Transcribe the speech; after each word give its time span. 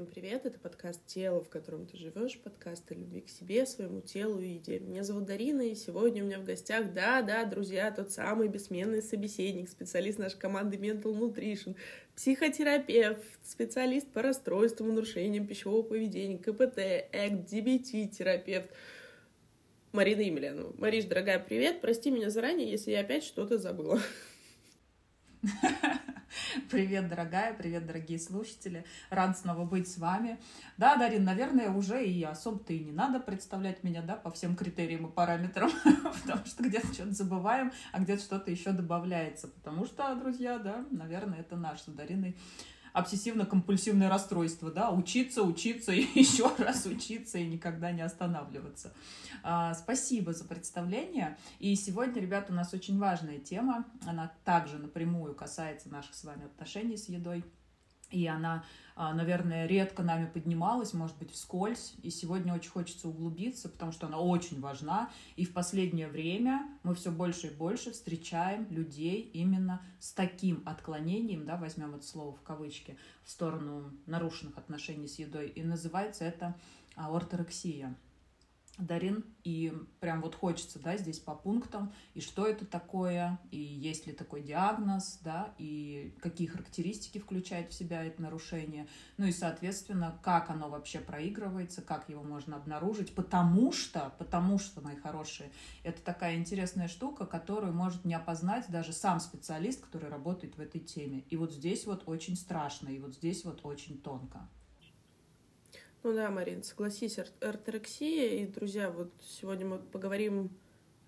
всем 0.00 0.06
привет! 0.06 0.46
Это 0.46 0.58
подкаст 0.58 1.04
«Тело, 1.04 1.44
в 1.44 1.50
котором 1.50 1.84
ты 1.84 1.98
живешь», 1.98 2.38
подкаст 2.38 2.90
о 2.90 2.94
любви 2.94 3.20
к 3.20 3.28
себе, 3.28 3.66
своему 3.66 4.00
телу 4.00 4.40
и 4.40 4.54
еде. 4.54 4.78
Меня 4.78 5.04
зовут 5.04 5.26
Дарина, 5.26 5.60
и 5.60 5.74
сегодня 5.74 6.22
у 6.22 6.26
меня 6.26 6.38
в 6.38 6.44
гостях, 6.44 6.94
да-да, 6.94 7.44
друзья, 7.44 7.90
тот 7.90 8.10
самый 8.10 8.48
бессменный 8.48 9.02
собеседник, 9.02 9.68
специалист 9.68 10.18
нашей 10.18 10.38
команды 10.38 10.78
Mental 10.78 11.12
Nutrition, 11.12 11.76
психотерапевт, 12.16 13.22
специалист 13.44 14.10
по 14.10 14.22
расстройствам 14.22 14.88
и 14.88 14.92
нарушениям 14.92 15.46
пищевого 15.46 15.82
поведения, 15.82 16.38
КПТ, 16.38 16.78
ЭКТ, 17.12 17.50
ДБТ-терапевт, 17.50 18.70
Марина 19.92 20.22
Емельянова. 20.22 20.72
Мариш, 20.78 21.04
дорогая, 21.04 21.38
привет! 21.40 21.82
Прости 21.82 22.10
меня 22.10 22.30
заранее, 22.30 22.70
если 22.70 22.92
я 22.92 23.00
опять 23.00 23.22
что-то 23.22 23.58
забыла. 23.58 24.00
Привет, 26.70 27.08
дорогая, 27.08 27.54
привет, 27.54 27.86
дорогие 27.86 28.18
слушатели. 28.18 28.84
Рад 29.08 29.38
снова 29.38 29.64
быть 29.64 29.88
с 29.88 29.96
вами. 29.96 30.38
Да, 30.76 30.96
Дарин, 30.96 31.24
наверное, 31.24 31.70
уже 31.70 32.04
и 32.04 32.22
особо-то 32.22 32.72
и 32.72 32.80
не 32.80 32.92
надо 32.92 33.20
представлять 33.20 33.82
меня, 33.82 34.02
да, 34.02 34.16
по 34.16 34.30
всем 34.30 34.54
критериям 34.54 35.06
и 35.06 35.10
параметрам, 35.10 35.70
потому 36.22 36.44
что 36.44 36.62
где-то 36.62 36.92
что-то 36.92 37.12
забываем, 37.12 37.72
а 37.92 38.00
где-то 38.00 38.22
что-то 38.22 38.50
еще 38.50 38.72
добавляется. 38.72 39.48
Потому 39.48 39.86
что, 39.86 40.14
друзья, 40.14 40.58
да, 40.58 40.84
наверное, 40.90 41.40
это 41.40 41.56
наш 41.56 41.80
с 41.80 41.86
Дариной 41.86 42.36
обсессивно-компульсивное 42.92 44.08
расстройство, 44.08 44.70
да, 44.70 44.90
учиться, 44.90 45.42
учиться 45.42 45.92
и 45.92 46.06
еще 46.18 46.50
раз 46.58 46.86
учиться 46.86 47.38
и 47.38 47.46
никогда 47.46 47.92
не 47.92 48.02
останавливаться. 48.02 48.92
А, 49.42 49.74
спасибо 49.74 50.32
за 50.32 50.44
представление. 50.44 51.36
И 51.58 51.74
сегодня, 51.76 52.20
ребята, 52.20 52.52
у 52.52 52.56
нас 52.56 52.74
очень 52.74 52.98
важная 52.98 53.38
тема. 53.38 53.84
Она 54.06 54.32
также 54.44 54.78
напрямую 54.78 55.34
касается 55.34 55.88
наших 55.88 56.14
с 56.14 56.24
вами 56.24 56.46
отношений 56.46 56.96
с 56.96 57.08
едой. 57.08 57.44
И 58.10 58.26
она 58.26 58.64
а, 59.02 59.14
наверное, 59.14 59.64
редко 59.64 60.02
нами 60.02 60.26
поднималась, 60.26 60.92
может 60.92 61.16
быть, 61.16 61.32
вскользь. 61.32 61.94
И 62.02 62.10
сегодня 62.10 62.52
очень 62.52 62.68
хочется 62.68 63.08
углубиться, 63.08 63.70
потому 63.70 63.92
что 63.92 64.08
она 64.08 64.18
очень 64.18 64.60
важна. 64.60 65.08
И 65.36 65.46
в 65.46 65.54
последнее 65.54 66.06
время 66.06 66.68
мы 66.82 66.94
все 66.94 67.10
больше 67.10 67.46
и 67.46 67.54
больше 67.54 67.92
встречаем 67.92 68.66
людей 68.68 69.22
именно 69.32 69.80
с 70.00 70.12
таким 70.12 70.62
отклонением, 70.66 71.46
да, 71.46 71.56
возьмем 71.56 71.94
это 71.94 72.06
слово 72.06 72.34
в 72.34 72.42
кавычки, 72.42 72.98
в 73.24 73.30
сторону 73.30 73.90
нарушенных 74.04 74.58
отношений 74.58 75.08
с 75.08 75.18
едой. 75.18 75.48
И 75.48 75.62
называется 75.62 76.26
это 76.26 76.54
орторексия. 76.94 77.96
Дарин, 78.86 79.24
и 79.44 79.72
прям 80.00 80.20
вот 80.20 80.34
хочется, 80.34 80.78
да, 80.78 80.96
здесь 80.96 81.18
по 81.18 81.34
пунктам, 81.34 81.92
и 82.14 82.20
что 82.20 82.46
это 82.46 82.64
такое, 82.66 83.38
и 83.50 83.58
есть 83.58 84.06
ли 84.06 84.12
такой 84.12 84.42
диагноз, 84.42 85.18
да, 85.22 85.54
и 85.58 86.14
какие 86.20 86.46
характеристики 86.46 87.18
включает 87.18 87.70
в 87.70 87.74
себя 87.74 88.04
это 88.04 88.20
нарушение, 88.20 88.86
ну 89.16 89.26
и, 89.26 89.32
соответственно, 89.32 90.18
как 90.22 90.50
оно 90.50 90.68
вообще 90.68 90.98
проигрывается, 90.98 91.82
как 91.82 92.08
его 92.08 92.22
можно 92.22 92.56
обнаружить, 92.56 93.14
потому 93.14 93.72
что, 93.72 94.12
потому 94.18 94.58
что, 94.58 94.80
мои 94.80 94.96
хорошие, 94.96 95.50
это 95.82 96.02
такая 96.02 96.36
интересная 96.36 96.88
штука, 96.88 97.26
которую 97.26 97.72
может 97.72 98.04
не 98.04 98.14
опознать 98.14 98.66
даже 98.68 98.92
сам 98.92 99.20
специалист, 99.20 99.84
который 99.84 100.10
работает 100.10 100.56
в 100.56 100.60
этой 100.60 100.80
теме. 100.80 101.24
И 101.30 101.36
вот 101.36 101.52
здесь 101.52 101.86
вот 101.86 102.02
очень 102.06 102.36
страшно, 102.36 102.88
и 102.88 102.98
вот 102.98 103.14
здесь 103.14 103.44
вот 103.44 103.60
очень 103.64 104.00
тонко. 104.00 104.48
Ну 106.02 106.14
да, 106.14 106.30
Марин, 106.30 106.62
согласись, 106.62 107.18
орторексия, 107.40 108.28
и, 108.28 108.46
друзья, 108.46 108.90
вот 108.90 109.12
сегодня 109.22 109.66
мы 109.66 109.78
поговорим 109.78 110.48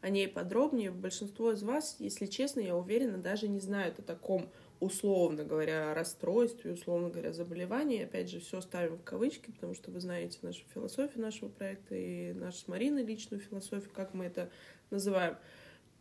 о 0.02 0.10
ней 0.10 0.28
подробнее. 0.28 0.90
Большинство 0.90 1.52
из 1.52 1.62
вас, 1.62 1.96
если 1.98 2.26
честно, 2.26 2.60
я 2.60 2.76
уверена, 2.76 3.16
даже 3.16 3.48
не 3.48 3.58
знают 3.58 3.98
о 4.00 4.02
таком, 4.02 4.50
условно 4.80 5.44
говоря, 5.44 5.94
расстройстве, 5.94 6.72
условно 6.72 7.08
говоря, 7.08 7.32
заболевании. 7.32 8.04
Опять 8.04 8.28
же, 8.28 8.40
все 8.40 8.60
ставим 8.60 8.98
в 8.98 9.02
кавычки, 9.02 9.50
потому 9.50 9.74
что 9.74 9.90
вы 9.90 9.98
знаете 9.98 10.38
нашу 10.42 10.62
философию 10.74 11.22
нашего 11.22 11.48
проекта 11.48 11.94
и 11.94 12.34
нашу 12.34 12.58
с 12.58 12.68
Мариной 12.68 13.02
личную 13.02 13.40
философию, 13.40 13.90
как 13.94 14.12
мы 14.12 14.26
это 14.26 14.50
называем. 14.90 15.38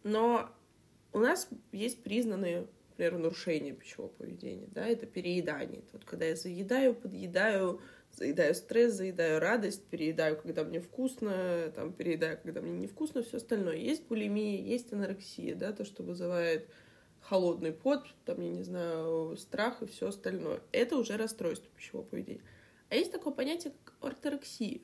Но 0.04 0.50
у 1.14 1.20
нас 1.20 1.48
есть 1.72 2.04
признанные 2.04 2.68
например, 3.02 3.18
нарушения 3.20 3.72
пищевого 3.72 4.10
поведения, 4.10 4.68
да, 4.72 4.86
это 4.86 5.06
переедание. 5.06 5.80
Это 5.80 5.90
вот 5.94 6.04
когда 6.06 6.26
я 6.26 6.36
заедаю, 6.36 6.94
подъедаю, 6.94 7.82
заедаю 8.14 8.54
стресс, 8.56 8.94
заедаю 8.94 9.40
радость, 9.40 9.84
переедаю, 9.86 10.38
когда 10.38 10.64
мне 10.64 10.80
вкусно, 10.80 11.72
там, 11.76 11.94
переедаю, 11.94 12.38
когда 12.42 12.62
мне 12.62 12.80
невкусно, 12.80 13.24
все 13.24 13.38
остальное. 13.38 13.76
Есть 13.76 14.08
булимия, 14.08 14.62
есть 14.62 14.94
анорексия, 14.94 15.56
да, 15.56 15.72
то, 15.74 15.86
что 15.86 16.04
вызывает 16.04 16.68
холодный 17.22 17.72
пот, 17.72 18.06
там, 18.26 18.42
я 18.42 18.50
не 18.50 18.64
знаю, 18.64 19.38
страх 19.38 19.82
и 19.82 19.86
все 19.86 20.08
остальное. 20.08 20.62
Это 20.72 20.98
уже 20.98 21.18
расстройство 21.18 21.70
пищевого 21.76 22.06
поведения. 22.06 22.42
А 22.90 22.96
есть 22.96 23.12
такое 23.12 23.34
понятие, 23.34 23.74
как 23.84 23.96
орторексия. 24.02 24.82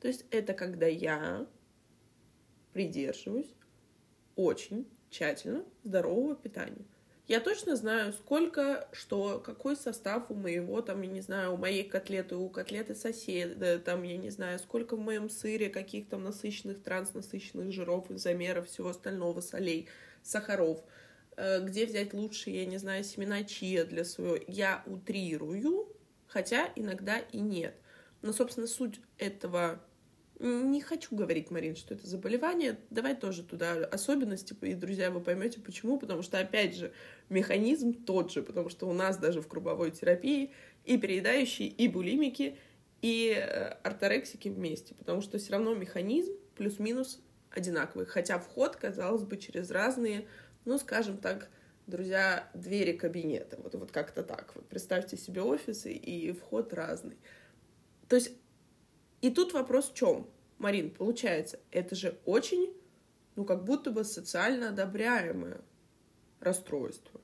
То 0.00 0.08
есть 0.08 0.24
это 0.30 0.54
когда 0.54 0.86
я 0.86 1.46
придерживаюсь 2.72 3.52
очень 4.36 4.86
тщательно 5.10 5.64
здорового 5.82 6.36
питания. 6.36 6.84
Я 7.28 7.40
точно 7.40 7.76
знаю, 7.76 8.14
сколько, 8.14 8.88
что, 8.90 9.38
какой 9.38 9.76
состав 9.76 10.30
у 10.30 10.34
моего, 10.34 10.80
там, 10.80 11.02
я 11.02 11.10
не 11.10 11.20
знаю, 11.20 11.52
у 11.52 11.56
моей 11.58 11.84
котлеты, 11.84 12.36
у 12.36 12.48
котлеты 12.48 12.94
соседа, 12.94 13.78
там, 13.78 14.02
я 14.02 14.16
не 14.16 14.30
знаю, 14.30 14.58
сколько 14.58 14.96
в 14.96 15.00
моем 15.00 15.28
сыре, 15.28 15.68
каких 15.68 16.08
там 16.08 16.24
насыщенных, 16.24 16.82
транснасыщенных 16.82 17.70
жиров, 17.70 18.10
изомеров, 18.10 18.68
всего 18.68 18.88
остального, 18.88 19.42
солей, 19.42 19.90
сахаров. 20.22 20.82
Э, 21.36 21.60
где 21.60 21.84
взять 21.84 22.14
лучше, 22.14 22.48
я 22.48 22.64
не 22.64 22.78
знаю, 22.78 23.04
семена 23.04 23.44
чия 23.44 23.84
для 23.84 24.06
своего. 24.06 24.38
Я 24.46 24.82
утрирую, 24.86 25.94
хотя 26.28 26.72
иногда 26.76 27.18
и 27.18 27.40
нет. 27.40 27.74
Но, 28.22 28.32
собственно, 28.32 28.66
суть 28.66 29.02
этого 29.18 29.84
не 30.40 30.80
хочу 30.80 31.16
говорить, 31.16 31.50
Марин, 31.50 31.74
что 31.74 31.94
это 31.94 32.06
заболевание. 32.06 32.78
Давай 32.90 33.16
тоже 33.16 33.42
туда 33.42 33.72
особенности, 33.72 34.54
и, 34.62 34.74
друзья, 34.74 35.10
вы 35.10 35.20
поймете 35.20 35.60
почему. 35.60 35.98
Потому 35.98 36.22
что, 36.22 36.38
опять 36.38 36.76
же, 36.76 36.92
механизм 37.28 37.92
тот 37.92 38.32
же. 38.32 38.42
Потому 38.42 38.68
что 38.68 38.88
у 38.88 38.92
нас 38.92 39.16
даже 39.16 39.40
в 39.40 39.48
круговой 39.48 39.90
терапии 39.90 40.52
и 40.84 40.96
переедающие, 40.96 41.68
и 41.68 41.88
булимики, 41.88 42.56
и 43.02 43.34
э, 43.36 43.70
орторексики 43.82 44.48
вместе. 44.48 44.94
Потому 44.94 45.22
что 45.22 45.38
все 45.38 45.52
равно 45.52 45.74
механизм 45.74 46.32
плюс-минус 46.56 47.20
одинаковый. 47.50 48.06
Хотя 48.06 48.38
вход, 48.38 48.76
казалось 48.76 49.24
бы, 49.24 49.36
через 49.38 49.70
разные, 49.70 50.26
ну, 50.64 50.78
скажем 50.78 51.18
так, 51.18 51.50
друзья, 51.88 52.48
двери 52.54 52.92
кабинета. 52.92 53.58
Вот, 53.62 53.74
вот 53.74 53.90
как-то 53.90 54.22
так. 54.22 54.52
Вот 54.54 54.66
представьте 54.68 55.16
себе 55.16 55.42
офисы, 55.42 55.92
и 55.92 56.30
вход 56.32 56.72
разный. 56.72 57.16
То 58.08 58.16
есть 58.16 58.32
и 59.20 59.30
тут 59.30 59.52
вопрос 59.52 59.90
в 59.90 59.94
чем? 59.94 60.26
Марин, 60.58 60.90
получается, 60.90 61.60
это 61.70 61.94
же 61.94 62.18
очень, 62.24 62.72
ну, 63.36 63.44
как 63.44 63.64
будто 63.64 63.90
бы 63.90 64.04
социально 64.04 64.70
одобряемое 64.70 65.60
расстройство. 66.40 67.20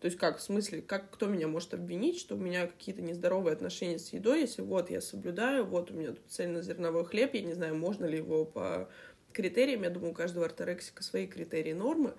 То 0.00 0.06
есть 0.06 0.18
как, 0.18 0.38
в 0.38 0.42
смысле, 0.42 0.82
как 0.82 1.10
кто 1.10 1.26
меня 1.26 1.48
может 1.48 1.74
обвинить, 1.74 2.18
что 2.18 2.34
у 2.34 2.38
меня 2.38 2.66
какие-то 2.66 3.02
нездоровые 3.02 3.54
отношения 3.54 3.98
с 3.98 4.12
едой, 4.12 4.42
если 4.42 4.62
вот 4.62 4.90
я 4.90 5.00
соблюдаю, 5.00 5.64
вот 5.64 5.90
у 5.90 5.94
меня 5.94 6.10
тут 6.10 6.28
цельнозерновой 6.28 7.04
хлеб, 7.04 7.34
я 7.34 7.42
не 7.42 7.54
знаю, 7.54 7.76
можно 7.76 8.04
ли 8.04 8.18
его 8.18 8.44
по 8.44 8.88
критериям, 9.32 9.82
я 9.82 9.90
думаю, 9.90 10.12
у 10.12 10.14
каждого 10.14 10.46
орторексика 10.46 11.02
свои 11.02 11.26
критерии 11.26 11.72
нормы, 11.72 12.14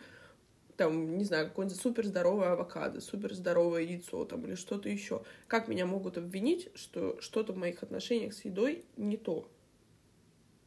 там, 0.78 1.18
не 1.18 1.26
знаю, 1.26 1.48
какое-нибудь 1.48 1.82
супер 1.82 2.06
здоровое 2.06 2.52
авокадо, 2.52 3.02
супер 3.02 3.34
здоровое 3.34 3.82
яйцо 3.82 4.24
там 4.26 4.46
или 4.46 4.54
что-то 4.54 4.88
еще. 4.88 5.24
Как 5.48 5.68
меня 5.68 5.88
могут 5.88 6.18
обвинить, 6.18 6.70
что 6.76 7.20
что-то 7.20 7.54
в 7.54 7.58
моих 7.58 7.82
отношениях 7.82 8.34
с 8.34 8.46
едой 8.46 8.86
не 8.96 9.18
то? 9.18 9.50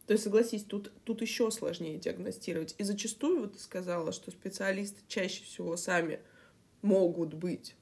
То 0.06 0.12
есть, 0.12 0.24
согласись, 0.24 0.64
тут, 0.64 0.90
тут 1.04 1.22
еще 1.22 1.52
сложнее 1.52 1.96
диагностировать. 1.96 2.74
И 2.78 2.82
зачастую, 2.82 3.42
вот 3.42 3.52
ты 3.52 3.60
сказала, 3.60 4.10
что 4.10 4.32
специалисты 4.32 5.00
чаще 5.06 5.44
всего 5.44 5.76
сами 5.76 6.18
могут 6.82 7.34
быть 7.34 7.76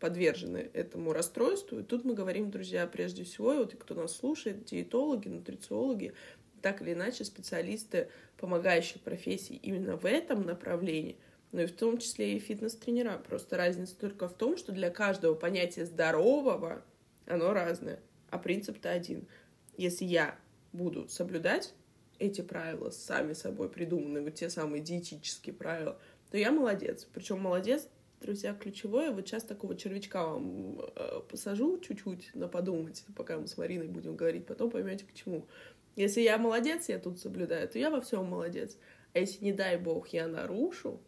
подвержены 0.00 0.70
этому 0.72 1.12
расстройству. 1.12 1.80
И 1.80 1.82
тут 1.82 2.06
мы 2.06 2.14
говорим, 2.14 2.50
друзья, 2.50 2.86
прежде 2.86 3.24
всего, 3.24 3.54
вот 3.54 3.74
и 3.74 3.76
кто 3.76 3.94
нас 3.94 4.16
слушает, 4.16 4.64
диетологи, 4.64 5.28
нутрициологи, 5.28 6.14
так 6.62 6.80
или 6.80 6.94
иначе 6.94 7.24
специалисты 7.24 8.08
помогающих 8.38 9.02
профессий 9.02 9.56
именно 9.56 9.98
в 9.98 10.06
этом 10.06 10.46
направлении– 10.46 11.18
но 11.54 11.62
и 11.62 11.66
в 11.66 11.72
том 11.72 11.98
числе 11.98 12.34
и 12.34 12.40
фитнес-тренера. 12.40 13.16
Просто 13.16 13.56
разница 13.56 13.96
только 13.96 14.28
в 14.28 14.34
том, 14.34 14.56
что 14.56 14.72
для 14.72 14.90
каждого 14.90 15.34
понятия 15.34 15.86
здорового 15.86 16.82
оно 17.26 17.52
разное, 17.52 18.00
а 18.28 18.38
принцип-то 18.38 18.90
один. 18.90 19.28
Если 19.76 20.04
я 20.04 20.36
буду 20.72 21.08
соблюдать 21.08 21.72
эти 22.18 22.40
правила, 22.40 22.90
сами 22.90 23.34
собой 23.34 23.68
придуманные, 23.68 24.24
вот 24.24 24.34
те 24.34 24.50
самые 24.50 24.82
диетические 24.82 25.54
правила, 25.54 25.96
то 26.32 26.36
я 26.36 26.50
молодец. 26.50 27.06
Причем 27.14 27.40
молодец, 27.40 27.88
друзья, 28.20 28.52
ключевое, 28.52 29.12
вот 29.12 29.28
сейчас 29.28 29.44
такого 29.44 29.76
червячка 29.76 30.26
вам 30.26 30.80
э, 30.80 31.20
посажу 31.30 31.78
чуть-чуть 31.78 32.34
на 32.34 32.48
подумать, 32.48 33.04
пока 33.14 33.38
мы 33.38 33.46
с 33.46 33.56
Мариной 33.56 33.86
будем 33.86 34.16
говорить, 34.16 34.44
потом 34.44 34.72
поймете 34.72 35.04
к 35.04 35.14
чему. 35.14 35.46
Если 35.94 36.22
я 36.22 36.36
молодец, 36.36 36.88
я 36.88 36.98
тут 36.98 37.20
соблюдаю, 37.20 37.68
то 37.68 37.78
я 37.78 37.90
во 37.90 38.00
всем 38.00 38.24
молодец. 38.24 38.76
А 39.12 39.20
если, 39.20 39.44
не 39.44 39.52
дай 39.52 39.76
бог, 39.76 40.08
я 40.08 40.26
нарушу, 40.26 41.00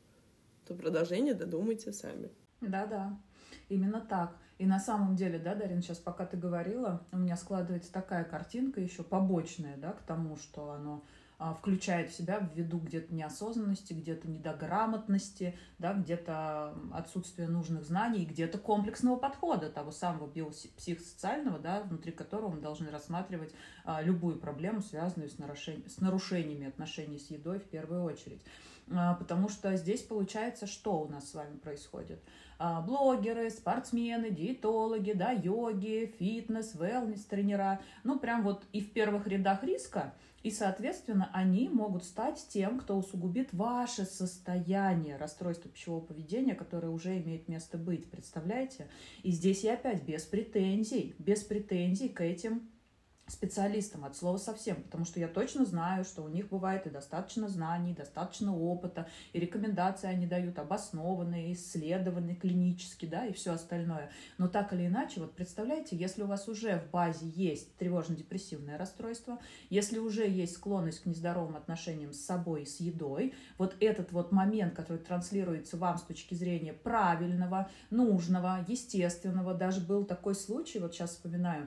то 0.67 0.75
продолжение 0.75 1.35
додумайте 1.35 1.93
сами. 1.93 2.31
Да-да, 2.61 3.19
именно 3.69 4.01
так. 4.01 4.37
И 4.59 4.67
на 4.67 4.81
самом 4.81 5.17
деле, 5.17 5.39
да, 5.39 5.55
Дарин, 5.55 5.83
сейчас 5.83 5.99
пока 5.99 6.25
ты 6.25 6.37
говорила, 6.37 7.07
у 7.13 7.19
меня 7.19 7.37
складывается 7.37 7.93
такая 7.93 8.25
картинка 8.25 8.81
еще 8.81 9.03
побочная, 9.03 9.77
да, 9.77 9.93
к 9.93 10.03
тому, 10.03 10.37
что 10.37 10.71
оно 10.71 11.05
а, 11.39 11.53
включает 11.53 12.11
в 12.11 12.17
себя 12.17 12.39
ввиду 12.55 12.79
где-то 12.79 13.13
неосознанности, 13.13 13.93
где-то 13.93 14.27
недограмотности, 14.27 15.59
да, 15.79 15.93
где-то 15.93 16.75
отсутствие 16.95 17.49
нужных 17.49 17.85
знаний, 17.85 18.25
где-то 18.25 18.57
комплексного 18.57 19.17
подхода 19.17 19.69
того 19.69 19.91
самого 19.91 20.27
биопсихосоциального, 20.29 21.59
да, 21.59 21.83
внутри 21.83 22.13
которого 22.13 22.49
мы 22.49 22.63
должны 22.63 22.89
рассматривать 22.89 23.53
а, 23.85 24.01
любую 24.01 24.39
проблему, 24.39 24.81
связанную 24.81 25.29
с, 25.29 25.37
нарушень... 25.37 25.85
с 25.87 26.01
нарушениями 26.01 26.69
отношений 26.69 27.19
с 27.19 27.31
едой 27.31 27.59
в 27.59 27.69
первую 27.69 28.05
очередь. 28.05 28.43
А, 28.91 29.15
потому 29.15 29.49
что 29.49 29.77
здесь 29.77 30.03
получается, 30.03 30.67
что 30.67 31.01
у 31.01 31.09
нас 31.09 31.31
с 31.31 31.35
вами 31.35 31.57
происходит? 31.57 32.21
А, 32.59 32.81
блогеры, 32.81 33.51
спортсмены, 33.51 34.31
диетологи, 34.31 35.13
да, 35.13 35.33
йоги, 35.33 36.15
фитнес, 36.19 36.75
wellness 36.75 37.23
тренера, 37.29 37.81
ну 38.05 38.19
прям 38.19 38.43
вот 38.43 38.65
и 38.73 38.81
в 38.81 38.93
первых 38.93 39.27
рядах 39.27 39.63
риска, 39.65 40.15
и, 40.43 40.51
соответственно, 40.53 41.29
они 41.33 41.69
могут 41.69 42.05
стать 42.05 42.47
тем, 42.49 42.79
кто 42.79 42.97
усугубит 42.97 43.53
ваше 43.53 44.05
состояние 44.05 45.17
расстройства 45.17 45.69
пищевого 45.69 46.01
поведения, 46.01 46.55
которое 46.55 46.89
уже 46.89 47.19
имеет 47.19 47.49
место 47.49 47.77
быть, 47.79 48.09
представляете? 48.09 48.87
И 49.25 49.33
здесь 49.33 49.65
я 49.65 49.75
опять 49.75 50.05
без 50.05 50.23
претензий, 50.23 51.17
без 51.19 51.43
претензий 51.43 52.09
к 52.09 52.21
этим 52.21 52.71
специалистам 53.27 54.05
от 54.05 54.17
слова 54.17 54.37
совсем, 54.37 54.83
потому 54.83 55.05
что 55.05 55.19
я 55.19 55.27
точно 55.27 55.65
знаю, 55.65 56.05
что 56.05 56.23
у 56.23 56.29
них 56.29 56.49
бывает 56.49 56.87
и 56.87 56.91
достаточно 56.91 57.49
знаний, 57.49 57.93
достаточно 57.93 58.57
опыта, 58.57 59.09
и 59.33 59.41
рекомендации 59.41 60.07
они 60.07 60.27
дают 60.27 60.59
обоснованные, 60.59 61.53
исследованные 61.53 62.37
клинически, 62.37 63.07
да, 63.07 63.27
и 63.27 63.33
все 63.33 63.53
остальное. 63.53 64.11
Но 64.39 64.47
так 64.47 64.73
или 64.73 64.87
иначе, 64.87 65.21
вот 65.21 65.35
представляете, 65.35 65.97
если 65.97 66.23
у 66.23 66.27
вас 66.27 66.49
уже 66.49 66.79
в 66.79 66.91
базе 66.91 67.27
есть 67.29 67.77
тревожно-депрессивное 67.77 68.79
расстройство, 68.79 69.41
если 69.71 69.99
уже 69.99 70.29
есть 70.29 70.55
склонность 70.55 71.01
к 71.01 71.07
нездоровым 71.07 71.57
отношениям 71.57 72.13
с 72.13 72.21
собой 72.21 72.63
и 72.63 72.67
с 72.67 72.79
едой, 72.79 73.35
вот 73.59 73.75
этот 73.81 74.13
вот 74.13 74.31
момент, 74.31 74.75
который 74.75 74.99
транслируется 74.99 75.77
вам 75.77 75.99
с 75.99 76.03
точки 76.03 76.35
зрения 76.35 76.73
правильного, 76.73 77.69
нужного, 77.91 78.65
естественного, 78.69 79.55
даже 79.55 79.81
был 79.81 80.05
такой 80.05 80.37
случай, 80.37 80.79
вот 80.79 80.95
сейчас 80.95 81.11
вспоминаю, 81.11 81.67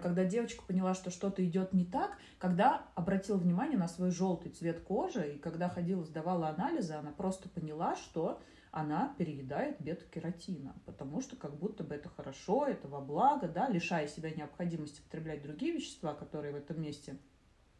когда 0.00 0.24
девочка 0.24 0.62
поняла, 0.62 0.91
что 0.94 1.10
что-то 1.10 1.44
идет 1.44 1.72
не 1.72 1.84
так, 1.84 2.18
когда 2.38 2.86
обратила 2.94 3.36
внимание 3.36 3.78
на 3.78 3.88
свой 3.88 4.10
желтый 4.10 4.52
цвет 4.52 4.80
кожи, 4.80 5.34
и 5.34 5.38
когда 5.38 5.68
ходила, 5.68 6.04
сдавала 6.04 6.48
анализы, 6.48 6.94
она 6.94 7.10
просто 7.10 7.48
поняла, 7.48 7.96
что 7.96 8.40
она 8.72 9.14
переедает 9.18 9.80
бета-кератина, 9.80 10.74
потому 10.86 11.20
что 11.20 11.36
как 11.36 11.58
будто 11.58 11.84
бы 11.84 11.94
это 11.94 12.08
хорошо, 12.08 12.66
это 12.66 12.88
во 12.88 13.00
благо, 13.00 13.46
да, 13.46 13.68
лишая 13.68 14.08
себя 14.08 14.30
необходимости 14.30 15.02
потреблять 15.02 15.42
другие 15.42 15.74
вещества, 15.74 16.14
которые 16.14 16.52
в 16.54 16.56
этом 16.56 16.80
месте 16.80 17.18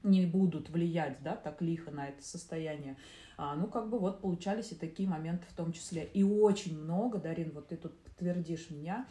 не 0.02 0.26
будут 0.26 0.68
влиять, 0.68 1.22
да, 1.22 1.34
так 1.36 1.62
лихо 1.62 1.90
на 1.90 2.08
это 2.08 2.22
состояние. 2.22 2.96
А, 3.36 3.54
ну, 3.54 3.68
как 3.68 3.88
бы 3.88 3.98
вот 3.98 4.20
получались 4.20 4.72
и 4.72 4.74
такие 4.74 5.08
моменты 5.08 5.46
в 5.48 5.54
том 5.54 5.72
числе. 5.72 6.04
И 6.04 6.22
очень 6.22 6.78
много, 6.78 7.18
Дарин, 7.18 7.52
вот 7.52 7.68
ты 7.68 7.76
тут 7.76 7.98
подтвердишь 8.02 8.70
меня, 8.70 9.06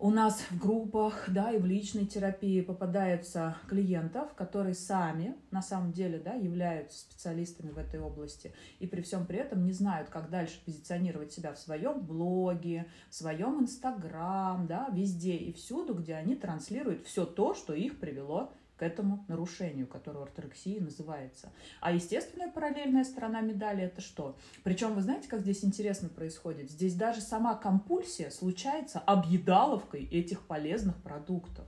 у 0.00 0.10
нас 0.10 0.40
в 0.50 0.58
группах, 0.58 1.24
да, 1.28 1.50
и 1.50 1.58
в 1.58 1.66
личной 1.66 2.06
терапии 2.06 2.60
попадаются 2.60 3.56
клиентов, 3.68 4.32
которые 4.34 4.74
сами, 4.74 5.34
на 5.50 5.60
самом 5.60 5.92
деле, 5.92 6.18
да, 6.18 6.34
являются 6.34 7.00
специалистами 7.00 7.70
в 7.70 7.78
этой 7.78 8.00
области 8.00 8.52
и 8.78 8.86
при 8.86 9.02
всем 9.02 9.26
при 9.26 9.38
этом 9.38 9.64
не 9.64 9.72
знают, 9.72 10.08
как 10.08 10.30
дальше 10.30 10.60
позиционировать 10.64 11.32
себя 11.32 11.52
в 11.52 11.58
своем 11.58 12.00
блоге, 12.00 12.86
в 13.10 13.14
своем 13.14 13.60
инстаграм, 13.60 14.66
да, 14.68 14.88
везде 14.92 15.34
и 15.34 15.52
всюду, 15.52 15.94
где 15.94 16.14
они 16.14 16.36
транслируют 16.36 17.04
все 17.04 17.24
то, 17.24 17.54
что 17.54 17.74
их 17.74 17.98
привело 17.98 18.52
к 18.78 18.82
этому 18.82 19.24
нарушению, 19.28 19.86
которое 19.86 20.22
орторексией 20.22 20.80
называется. 20.80 21.50
А 21.80 21.92
естественная 21.92 22.50
параллельная 22.50 23.04
сторона 23.04 23.40
медали 23.40 23.82
это 23.82 24.00
что? 24.00 24.36
Причем 24.62 24.94
вы 24.94 25.02
знаете, 25.02 25.28
как 25.28 25.40
здесь 25.40 25.64
интересно 25.64 26.08
происходит? 26.08 26.70
Здесь 26.70 26.94
даже 26.94 27.20
сама 27.20 27.54
компульсия 27.56 28.30
случается 28.30 29.00
объедаловкой 29.00 30.04
этих 30.04 30.42
полезных 30.46 30.96
продуктов. 31.02 31.66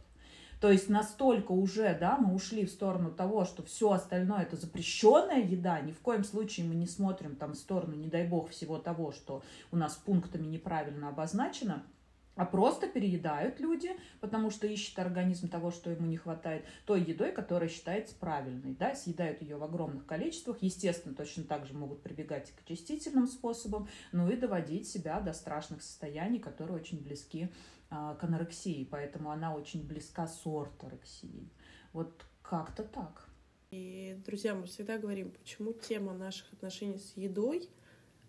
То 0.60 0.70
есть 0.70 0.90
настолько 0.90 1.52
уже, 1.52 1.96
да, 1.98 2.18
мы 2.18 2.34
ушли 2.34 2.66
в 2.66 2.70
сторону 2.70 3.10
того, 3.10 3.46
что 3.46 3.62
все 3.62 3.92
остальное 3.92 4.42
это 4.42 4.56
запрещенная 4.56 5.42
еда, 5.42 5.80
ни 5.80 5.92
в 5.92 6.00
коем 6.00 6.22
случае 6.22 6.66
мы 6.66 6.74
не 6.74 6.86
смотрим 6.86 7.34
там 7.34 7.52
в 7.52 7.56
сторону, 7.56 7.96
не 7.96 8.08
дай 8.08 8.28
бог, 8.28 8.50
всего 8.50 8.78
того, 8.78 9.10
что 9.10 9.42
у 9.72 9.76
нас 9.76 9.94
пунктами 9.94 10.46
неправильно 10.46 11.08
обозначено– 11.08 11.82
а 12.36 12.46
просто 12.46 12.86
переедают 12.86 13.60
люди, 13.60 13.90
потому 14.20 14.50
что 14.50 14.66
ищет 14.66 14.98
организм 14.98 15.48
того, 15.48 15.70
что 15.70 15.90
ему 15.90 16.06
не 16.06 16.16
хватает, 16.16 16.64
той 16.86 17.02
едой, 17.02 17.32
которая 17.32 17.68
считается 17.68 18.14
правильной, 18.14 18.74
да, 18.74 18.94
съедают 18.94 19.42
ее 19.42 19.56
в 19.56 19.64
огромных 19.64 20.06
количествах, 20.06 20.58
естественно, 20.62 21.14
точно 21.14 21.44
так 21.44 21.66
же 21.66 21.74
могут 21.74 22.02
прибегать 22.02 22.52
к 22.52 22.62
очистительным 22.62 23.26
способам, 23.26 23.88
ну 24.12 24.30
и 24.30 24.36
доводить 24.36 24.88
себя 24.88 25.20
до 25.20 25.32
страшных 25.32 25.82
состояний, 25.82 26.38
которые 26.38 26.76
очень 26.76 27.02
близки 27.02 27.50
а, 27.90 28.14
к 28.14 28.24
анорексии, 28.24 28.88
поэтому 28.90 29.30
она 29.30 29.54
очень 29.54 29.86
близка 29.86 30.26
с 30.26 30.46
орторексией. 30.46 31.52
Вот 31.92 32.24
как-то 32.42 32.84
так. 32.84 33.28
И, 33.70 34.20
друзья, 34.26 34.54
мы 34.54 34.66
всегда 34.66 34.98
говорим, 34.98 35.30
почему 35.30 35.72
тема 35.72 36.12
наших 36.12 36.52
отношений 36.52 36.98
с 36.98 37.16
едой— 37.16 37.68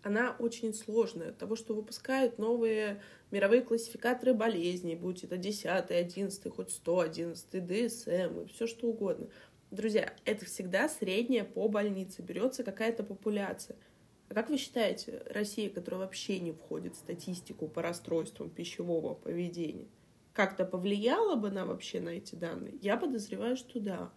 она 0.02 0.36
очень 0.38 0.74
сложная. 0.74 1.30
От 1.30 1.38
того, 1.38 1.56
что 1.56 1.74
выпускают 1.74 2.38
новые 2.38 3.02
мировые 3.30 3.62
классификаторы 3.62 4.34
болезней, 4.34 4.96
будь 4.96 5.24
это 5.24 5.36
10, 5.36 5.90
11, 5.90 6.54
хоть 6.54 6.70
111, 6.70 7.66
ДСМ 7.66 8.40
и 8.40 8.46
все 8.46 8.66
что 8.66 8.88
угодно. 8.88 9.28
Друзья, 9.70 10.12
это 10.24 10.44
всегда 10.44 10.88
средняя 10.88 11.44
по 11.44 11.68
больнице, 11.68 12.20
берется 12.22 12.62
какая-то 12.62 13.04
популяция. 13.04 13.76
А 14.28 14.34
как 14.34 14.50
вы 14.50 14.56
считаете, 14.56 15.22
Россия, 15.30 15.70
которая 15.70 16.00
вообще 16.00 16.40
не 16.40 16.52
входит 16.52 16.94
в 16.94 16.98
статистику 16.98 17.68
по 17.68 17.80
расстройствам 17.80 18.50
пищевого 18.50 19.14
поведения, 19.14 19.86
как-то 20.32 20.64
повлияла 20.64 21.36
бы 21.36 21.48
она 21.48 21.64
вообще 21.64 22.00
на 22.00 22.10
эти 22.10 22.34
данные? 22.34 22.74
Я 22.80 22.96
подозреваю, 22.96 23.56
что 23.56 23.80
да. 23.80 24.10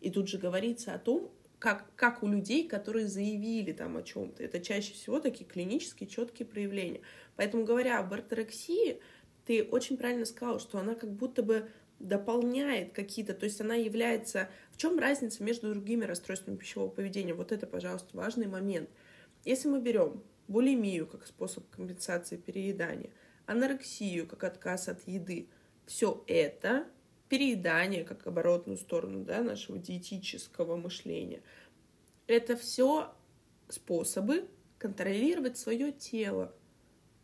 И 0.00 0.10
тут 0.10 0.28
же 0.28 0.38
говорится 0.38 0.94
о 0.94 0.98
том, 0.98 1.30
как, 1.60 1.94
как 1.94 2.22
у 2.22 2.26
людей, 2.26 2.66
которые 2.66 3.06
заявили 3.06 3.72
там 3.72 3.98
о 3.98 4.02
чем-то. 4.02 4.42
Это 4.42 4.60
чаще 4.60 4.94
всего 4.94 5.20
такие 5.20 5.44
клинические 5.44 6.08
четкие 6.08 6.48
проявления. 6.48 7.02
Поэтому, 7.36 7.64
говоря 7.64 8.00
об 8.00 8.12
орторексии, 8.12 8.98
ты 9.44 9.62
очень 9.62 9.98
правильно 9.98 10.24
сказал, 10.24 10.58
что 10.58 10.78
она 10.78 10.94
как 10.94 11.12
будто 11.12 11.42
бы 11.42 11.68
дополняет 11.98 12.92
какие-то, 12.92 13.34
то 13.34 13.44
есть 13.44 13.60
она 13.60 13.74
является... 13.74 14.48
В 14.72 14.78
чем 14.78 14.98
разница 14.98 15.44
между 15.44 15.68
другими 15.68 16.06
расстройствами 16.06 16.56
пищевого 16.56 16.88
поведения? 16.88 17.34
Вот 17.34 17.52
это, 17.52 17.66
пожалуйста, 17.66 18.08
важный 18.16 18.46
момент. 18.46 18.88
Если 19.44 19.68
мы 19.68 19.82
берем 19.82 20.24
булимию 20.48 21.06
как 21.06 21.26
способ 21.26 21.68
компенсации 21.68 22.38
переедания, 22.38 23.10
анорексию 23.44 24.26
как 24.26 24.44
отказ 24.44 24.88
от 24.88 25.06
еды, 25.06 25.50
все 25.84 26.24
это 26.26 26.86
переедание, 27.30 28.04
как 28.04 28.26
оборотную 28.26 28.76
сторону 28.76 29.24
да, 29.24 29.40
нашего 29.42 29.78
диетического 29.78 30.76
мышления. 30.76 31.40
Это 32.26 32.56
все 32.56 33.14
способы 33.68 34.48
контролировать 34.78 35.56
свое 35.56 35.92
тело. 35.92 36.52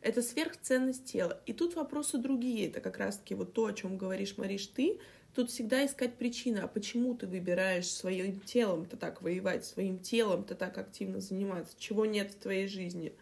Это 0.00 0.22
сверхценность 0.22 1.04
тела. 1.06 1.42
И 1.46 1.52
тут 1.52 1.74
вопросы 1.74 2.18
другие. 2.18 2.68
Это 2.68 2.80
как 2.80 2.98
раз-таки 2.98 3.34
вот 3.34 3.52
то, 3.52 3.66
о 3.66 3.72
чем 3.72 3.98
говоришь, 3.98 4.38
Мариш, 4.38 4.68
ты. 4.68 5.00
Тут 5.34 5.50
всегда 5.50 5.84
искать 5.84 6.14
причины, 6.14 6.58
а 6.58 6.68
почему 6.68 7.14
ты 7.14 7.26
выбираешь 7.26 7.90
своим 7.90 8.40
телом-то 8.40 8.96
так 8.96 9.20
воевать, 9.20 9.66
своим 9.66 9.98
телом-то 9.98 10.54
так 10.54 10.78
активно 10.78 11.20
заниматься, 11.20 11.74
чего 11.78 12.06
нет 12.06 12.30
в 12.30 12.36
твоей 12.36 12.68
жизни. 12.68 13.12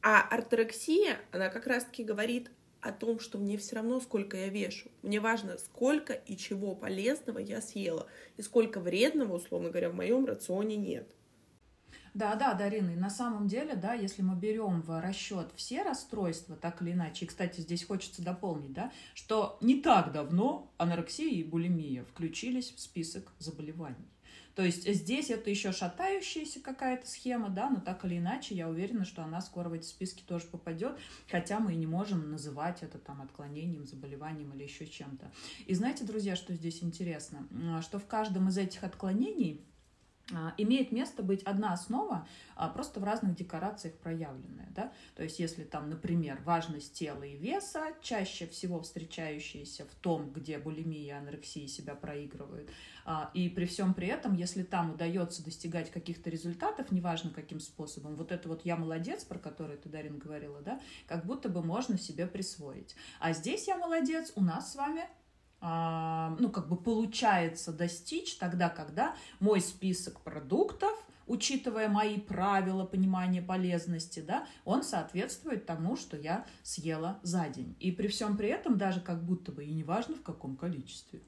А 0.00 0.22
орторексия, 0.22 1.18
она 1.32 1.48
как 1.48 1.66
раз-таки 1.66 2.04
говорит 2.04 2.50
о 2.80 2.92
том, 2.92 3.18
что 3.20 3.38
мне 3.38 3.56
все 3.56 3.76
равно, 3.76 4.00
сколько 4.00 4.36
я 4.36 4.48
вешу. 4.48 4.90
Мне 5.02 5.20
важно, 5.20 5.58
сколько 5.58 6.12
и 6.12 6.36
чего 6.36 6.74
полезного 6.74 7.38
я 7.38 7.60
съела, 7.60 8.06
и 8.36 8.42
сколько 8.42 8.80
вредного, 8.80 9.36
условно 9.36 9.70
говоря, 9.70 9.90
в 9.90 9.94
моем 9.94 10.24
рационе 10.24 10.76
нет. 10.76 11.08
Да, 12.14 12.34
да, 12.34 12.54
Дарина, 12.54 12.92
и 12.92 12.96
на 12.96 13.10
самом 13.10 13.46
деле, 13.46 13.74
да, 13.76 13.92
если 13.92 14.22
мы 14.22 14.36
берем 14.36 14.80
в 14.80 15.02
расчет 15.02 15.48
все 15.54 15.82
расстройства, 15.82 16.56
так 16.56 16.80
или 16.80 16.92
иначе, 16.92 17.26
и, 17.26 17.28
кстати, 17.28 17.60
здесь 17.60 17.84
хочется 17.84 18.22
дополнить, 18.22 18.72
да, 18.72 18.90
что 19.12 19.58
не 19.60 19.82
так 19.82 20.12
давно 20.12 20.72
анорексия 20.78 21.28
и 21.28 21.44
булимия 21.44 22.04
включились 22.04 22.72
в 22.72 22.80
список 22.80 23.34
заболеваний. 23.38 24.08
То 24.56 24.64
есть 24.64 24.88
здесь 24.90 25.28
это 25.30 25.50
еще 25.50 25.70
шатающаяся 25.70 26.60
какая-то 26.60 27.06
схема, 27.06 27.50
да, 27.50 27.68
но 27.68 27.78
так 27.78 28.06
или 28.06 28.16
иначе 28.16 28.54
я 28.54 28.70
уверена, 28.70 29.04
что 29.04 29.22
она 29.22 29.42
скоро 29.42 29.68
в 29.68 29.74
эти 29.74 29.84
списки 29.84 30.22
тоже 30.26 30.46
попадет, 30.46 30.98
хотя 31.30 31.60
мы 31.60 31.74
и 31.74 31.76
не 31.76 31.86
можем 31.86 32.30
называть 32.30 32.82
это 32.82 32.98
там 32.98 33.20
отклонением, 33.20 33.86
заболеванием 33.86 34.54
или 34.54 34.62
еще 34.62 34.86
чем-то. 34.86 35.30
И 35.66 35.74
знаете, 35.74 36.04
друзья, 36.04 36.36
что 36.36 36.54
здесь 36.54 36.82
интересно? 36.82 37.46
Что 37.82 37.98
в 37.98 38.06
каждом 38.06 38.48
из 38.48 38.56
этих 38.56 38.82
отклонений 38.82 39.60
имеет 40.58 40.90
место 40.90 41.22
быть 41.22 41.42
одна 41.44 41.72
основа, 41.72 42.26
а, 42.56 42.68
просто 42.68 42.98
в 42.98 43.04
разных 43.04 43.36
декорациях 43.36 43.94
проявленная. 43.94 44.68
Да? 44.70 44.92
То 45.14 45.22
есть 45.22 45.38
если 45.38 45.62
там, 45.62 45.88
например, 45.88 46.40
важность 46.44 46.94
тела 46.94 47.22
и 47.22 47.36
веса, 47.36 47.92
чаще 48.02 48.46
всего 48.46 48.80
встречающиеся 48.80 49.84
в 49.84 49.94
том, 49.94 50.32
где 50.32 50.58
булимия 50.58 51.00
и 51.00 51.10
анорексия 51.10 51.68
себя 51.68 51.94
проигрывают, 51.94 52.70
а, 53.04 53.30
и 53.34 53.48
при 53.48 53.66
всем 53.66 53.94
при 53.94 54.08
этом, 54.08 54.34
если 54.34 54.64
там 54.64 54.94
удается 54.94 55.44
достигать 55.44 55.92
каких-то 55.92 56.28
результатов, 56.28 56.90
неважно 56.90 57.30
каким 57.30 57.60
способом, 57.60 58.16
вот 58.16 58.32
это 58.32 58.48
вот 58.48 58.64
«я 58.64 58.76
молодец», 58.76 59.24
про 59.24 59.38
который 59.38 59.76
ты, 59.76 59.88
Дарин, 59.88 60.18
говорила, 60.18 60.60
да, 60.60 60.80
как 61.06 61.24
будто 61.24 61.48
бы 61.48 61.62
можно 61.62 61.98
себе 61.98 62.26
присвоить. 62.26 62.96
А 63.20 63.32
здесь 63.32 63.68
«я 63.68 63.78
молодец» 63.78 64.32
у 64.34 64.42
нас 64.42 64.72
с 64.72 64.76
вами 64.76 65.02
а, 65.02 65.08
ну, 66.38 66.50
как 66.50 66.68
бы 66.68 66.76
получается 66.76 67.72
достичь 67.72 68.36
тогда, 68.36 68.68
когда 68.68 69.16
мой 69.40 69.60
список 69.60 70.20
продуктов, 70.20 70.92
учитывая 71.26 71.88
мои 71.88 72.18
правила 72.18 72.84
понимания 72.84 73.42
полезности, 73.42 74.20
да, 74.20 74.46
он 74.64 74.82
соответствует 74.82 75.66
тому, 75.66 75.96
что 75.96 76.16
я 76.16 76.46
съела 76.62 77.18
за 77.22 77.48
день. 77.48 77.76
И 77.80 77.90
при 77.90 78.08
всем 78.08 78.36
при 78.36 78.48
этом 78.48 78.78
даже 78.78 79.00
как 79.00 79.24
будто 79.24 79.50
бы 79.50 79.64
и 79.64 79.72
неважно 79.72 80.14
в 80.14 80.22
каком 80.22 80.56
количестве. 80.56 81.20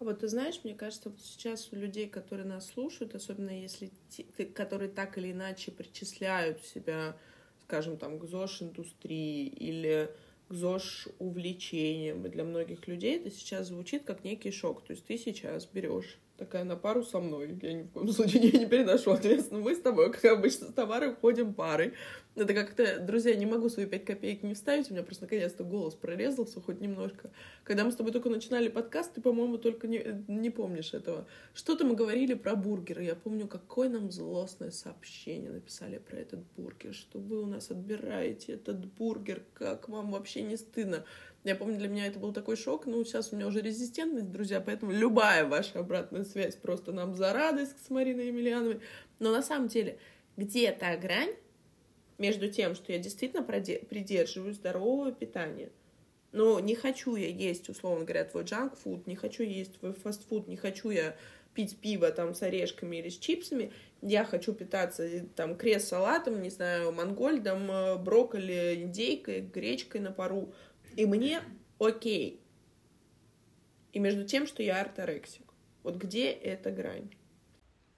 А 0.00 0.04
вот 0.04 0.20
ты 0.20 0.28
знаешь, 0.28 0.60
мне 0.64 0.74
кажется, 0.74 1.08
вот 1.08 1.20
сейчас 1.20 1.72
у 1.72 1.76
людей, 1.76 2.08
которые 2.08 2.46
нас 2.46 2.66
слушают, 2.66 3.14
особенно 3.14 3.50
если 3.50 3.90
те, 4.10 4.24
которые 4.44 4.90
так 4.90 5.16
или 5.16 5.32
иначе 5.32 5.70
причисляют 5.70 6.62
себя, 6.62 7.16
скажем, 7.62 7.96
там, 7.96 8.18
к 8.18 8.24
ЗОЖ-индустрии 8.24 9.46
или 9.46 10.10
к 10.48 10.54
ЗОЖ-увлечениям. 10.54 12.26
И 12.26 12.28
для 12.28 12.44
многих 12.44 12.86
людей 12.86 13.16
это 13.16 13.30
сейчас 13.30 13.68
звучит 13.68 14.04
как 14.04 14.24
некий 14.24 14.50
шок. 14.50 14.82
То 14.84 14.92
есть 14.92 15.04
ты 15.06 15.16
сейчас 15.18 15.66
берешь 15.66 16.18
такая 16.36 16.64
на 16.64 16.76
пару 16.76 17.04
со 17.04 17.20
мной. 17.20 17.58
Я 17.62 17.72
ни 17.72 17.82
в 17.82 17.90
коем 17.90 18.10
случае 18.10 18.42
не, 18.52 18.58
не 18.58 18.66
переношу 18.66 19.12
ответственность. 19.12 19.64
Мы 19.64 19.74
с 19.74 19.80
тобой, 19.80 20.12
как 20.12 20.24
обычно, 20.24 20.68
с 20.68 20.72
товаром 20.72 21.16
ходим 21.16 21.54
парой. 21.54 21.94
Это 22.36 22.52
как-то, 22.52 22.98
друзья, 22.98 23.36
не 23.36 23.46
могу 23.46 23.68
свои 23.68 23.86
пять 23.86 24.04
копеек 24.04 24.42
не 24.42 24.54
вставить, 24.54 24.90
у 24.90 24.94
меня 24.94 25.04
просто 25.04 25.24
наконец-то 25.24 25.62
голос 25.62 25.94
прорезался 25.94 26.60
хоть 26.60 26.80
немножко. 26.80 27.30
Когда 27.62 27.84
мы 27.84 27.92
с 27.92 27.96
тобой 27.96 28.12
только 28.12 28.28
начинали 28.28 28.66
подкаст, 28.66 29.14
ты, 29.14 29.20
по-моему, 29.20 29.56
только 29.56 29.86
не, 29.86 30.24
не 30.26 30.50
помнишь 30.50 30.94
этого. 30.94 31.28
Что-то 31.54 31.84
мы 31.84 31.94
говорили 31.94 32.34
про 32.34 32.56
бургеры. 32.56 33.04
Я 33.04 33.14
помню, 33.14 33.46
какое 33.46 33.88
нам 33.88 34.10
злостное 34.10 34.72
сообщение 34.72 35.52
написали 35.52 35.98
про 35.98 36.16
этот 36.16 36.40
бургер, 36.56 36.92
что 36.92 37.20
вы 37.20 37.40
у 37.40 37.46
нас 37.46 37.70
отбираете 37.70 38.54
этот 38.54 38.84
бургер, 38.84 39.44
как 39.54 39.88
вам 39.88 40.10
вообще 40.10 40.42
не 40.42 40.56
стыдно. 40.56 41.04
Я 41.44 41.54
помню, 41.54 41.78
для 41.78 41.88
меня 41.88 42.06
это 42.06 42.18
был 42.18 42.32
такой 42.32 42.56
шок. 42.56 42.86
Ну, 42.86 43.04
сейчас 43.04 43.32
у 43.32 43.36
меня 43.36 43.46
уже 43.46 43.60
резистентность, 43.60 44.32
друзья, 44.32 44.62
поэтому 44.62 44.92
любая 44.92 45.44
ваша 45.44 45.78
обратная 45.80 46.24
связь 46.24 46.56
просто 46.56 46.90
нам 46.90 47.14
за 47.14 47.34
радость 47.34 47.84
с 47.84 47.90
Мариной 47.90 48.28
Емельяновой. 48.28 48.80
Но 49.18 49.30
на 49.30 49.42
самом 49.42 49.68
деле, 49.68 49.98
где 50.38 50.72
та 50.72 50.96
грань 50.96 51.34
между 52.16 52.50
тем, 52.50 52.74
что 52.74 52.92
я 52.92 52.98
действительно 52.98 53.42
придерживаюсь 53.42 54.56
здорового 54.56 55.12
питания, 55.12 55.70
но 56.32 56.58
не 56.60 56.74
хочу 56.74 57.14
я 57.14 57.28
есть, 57.28 57.68
условно 57.68 58.04
говоря, 58.04 58.24
твой 58.24 58.44
джанк-фуд, 58.44 59.06
не 59.06 59.14
хочу 59.14 59.42
есть 59.42 59.78
твой 59.78 59.92
фастфуд, 59.92 60.48
не 60.48 60.56
хочу 60.56 60.88
я 60.90 61.14
пить 61.54 61.78
пиво 61.78 62.10
там 62.10 62.34
с 62.34 62.42
орешками 62.42 62.96
или 62.96 63.08
с 63.08 63.18
чипсами, 63.18 63.70
я 64.02 64.24
хочу 64.24 64.52
питаться 64.52 65.26
там 65.36 65.56
крест-салатом, 65.56 66.42
не 66.42 66.50
знаю, 66.50 66.90
мангольдом, 66.90 67.70
э, 67.70 67.96
брокколи, 67.96 68.74
индейкой, 68.82 69.42
гречкой 69.42 70.00
на 70.00 70.10
пару, 70.10 70.52
и 70.96 71.06
мне 71.06 71.40
окей. 71.78 72.40
И 73.92 73.98
между 73.98 74.24
тем, 74.24 74.46
что 74.46 74.62
я 74.62 74.80
орторексик. 74.80 75.44
Вот 75.82 75.96
где 75.96 76.30
эта 76.30 76.70
грань? 76.70 77.10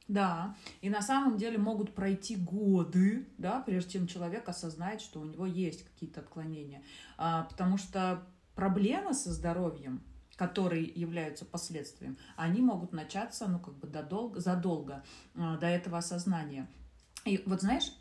Да, 0.08 0.54
и 0.82 0.88
на 0.88 1.02
самом 1.02 1.36
деле 1.36 1.58
могут 1.58 1.94
пройти 1.94 2.36
годы, 2.36 3.26
да, 3.38 3.60
прежде 3.60 3.92
чем 3.92 4.06
человек 4.06 4.48
осознает, 4.48 5.00
что 5.00 5.20
у 5.20 5.24
него 5.24 5.46
есть 5.46 5.84
какие-то 5.84 6.20
отклонения. 6.20 6.82
А, 7.18 7.44
потому 7.44 7.76
что 7.76 8.22
проблемы 8.54 9.14
со 9.14 9.32
здоровьем, 9.32 10.02
которые 10.36 10.84
являются 10.84 11.44
последствием, 11.44 12.18
они 12.36 12.60
могут 12.60 12.92
начаться, 12.92 13.48
ну, 13.48 13.58
как 13.58 13.74
бы 13.74 13.88
додолго, 13.88 14.38
задолго 14.38 15.02
а, 15.34 15.56
до 15.56 15.66
этого 15.66 15.98
осознания. 15.98 16.68
И 17.24 17.42
вот 17.44 17.62
знаешь, 17.62 17.92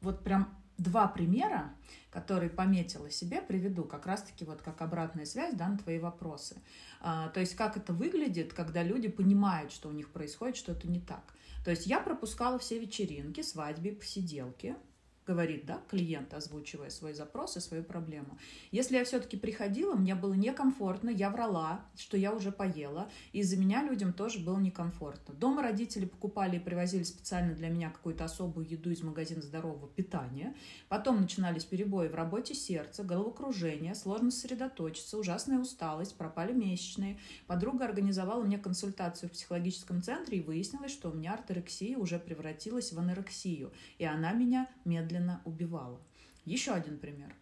вот 0.00 0.24
прям 0.24 0.52
два 0.78 1.06
примера, 1.08 1.74
которые 2.10 2.50
пометила 2.50 3.10
себе, 3.10 3.40
приведу 3.40 3.84
как 3.84 4.06
раз-таки 4.06 4.44
вот 4.44 4.62
как 4.62 4.82
обратная 4.82 5.24
связь 5.24 5.54
да, 5.54 5.68
на 5.68 5.78
твои 5.78 5.98
вопросы. 5.98 6.56
А, 7.00 7.28
то 7.28 7.40
есть 7.40 7.54
как 7.54 7.76
это 7.76 7.92
выглядит, 7.92 8.52
когда 8.52 8.82
люди 8.82 9.08
понимают, 9.08 9.72
что 9.72 9.88
у 9.88 9.92
них 9.92 10.10
происходит 10.10 10.56
что-то 10.56 10.88
не 10.88 11.00
так. 11.00 11.34
То 11.64 11.70
есть 11.70 11.86
я 11.86 12.00
пропускала 12.00 12.58
все 12.58 12.78
вечеринки, 12.78 13.40
свадьбы, 13.40 13.92
посиделки, 13.92 14.76
говорит, 15.26 15.66
да, 15.66 15.80
клиент, 15.88 16.34
озвучивая 16.34 16.90
свой 16.90 17.14
запрос 17.14 17.56
и 17.56 17.60
свою 17.60 17.82
проблему. 17.82 18.38
Если 18.70 18.96
я 18.96 19.04
все-таки 19.04 19.36
приходила, 19.36 19.94
мне 19.94 20.14
было 20.14 20.34
некомфортно, 20.34 21.08
я 21.08 21.30
врала, 21.30 21.80
что 21.96 22.16
я 22.16 22.32
уже 22.32 22.52
поела, 22.52 23.08
и 23.32 23.40
из-за 23.40 23.56
меня 23.56 23.82
людям 23.82 24.12
тоже 24.12 24.38
было 24.38 24.58
некомфортно. 24.58 25.34
Дома 25.34 25.62
родители 25.62 26.04
покупали 26.04 26.56
и 26.56 26.60
привозили 26.60 27.04
специально 27.04 27.54
для 27.54 27.68
меня 27.68 27.90
какую-то 27.90 28.24
особую 28.24 28.68
еду 28.68 28.90
из 28.90 29.02
магазина 29.02 29.42
здорового 29.42 29.88
питания. 29.88 30.54
Потом 30.88 31.20
начинались 31.20 31.64
перебои 31.64 32.08
в 32.08 32.14
работе 32.14 32.54
сердца, 32.54 33.02
головокружение, 33.02 33.94
сложность 33.94 34.40
сосредоточиться, 34.40 35.18
ужасная 35.18 35.58
усталость, 35.58 36.16
пропали 36.16 36.52
месячные. 36.52 37.18
Подруга 37.46 37.86
организовала 37.86 38.42
мне 38.44 38.58
консультацию 38.58 39.28
в 39.28 39.32
психологическом 39.32 40.02
центре 40.02 40.38
и 40.38 40.42
выяснилось, 40.42 40.92
что 40.92 41.10
у 41.10 41.14
меня 41.14 41.34
орторексия 41.34 41.96
уже 41.96 42.18
превратилась 42.18 42.92
в 42.92 42.98
анорексию, 42.98 43.72
и 43.98 44.04
она 44.04 44.32
меня 44.32 44.68
медленно 44.84 45.13
медленно 45.14 45.40
убивала. 45.44 46.00
Еще 46.44 46.72
один 46.72 46.98
пример. 46.98 47.34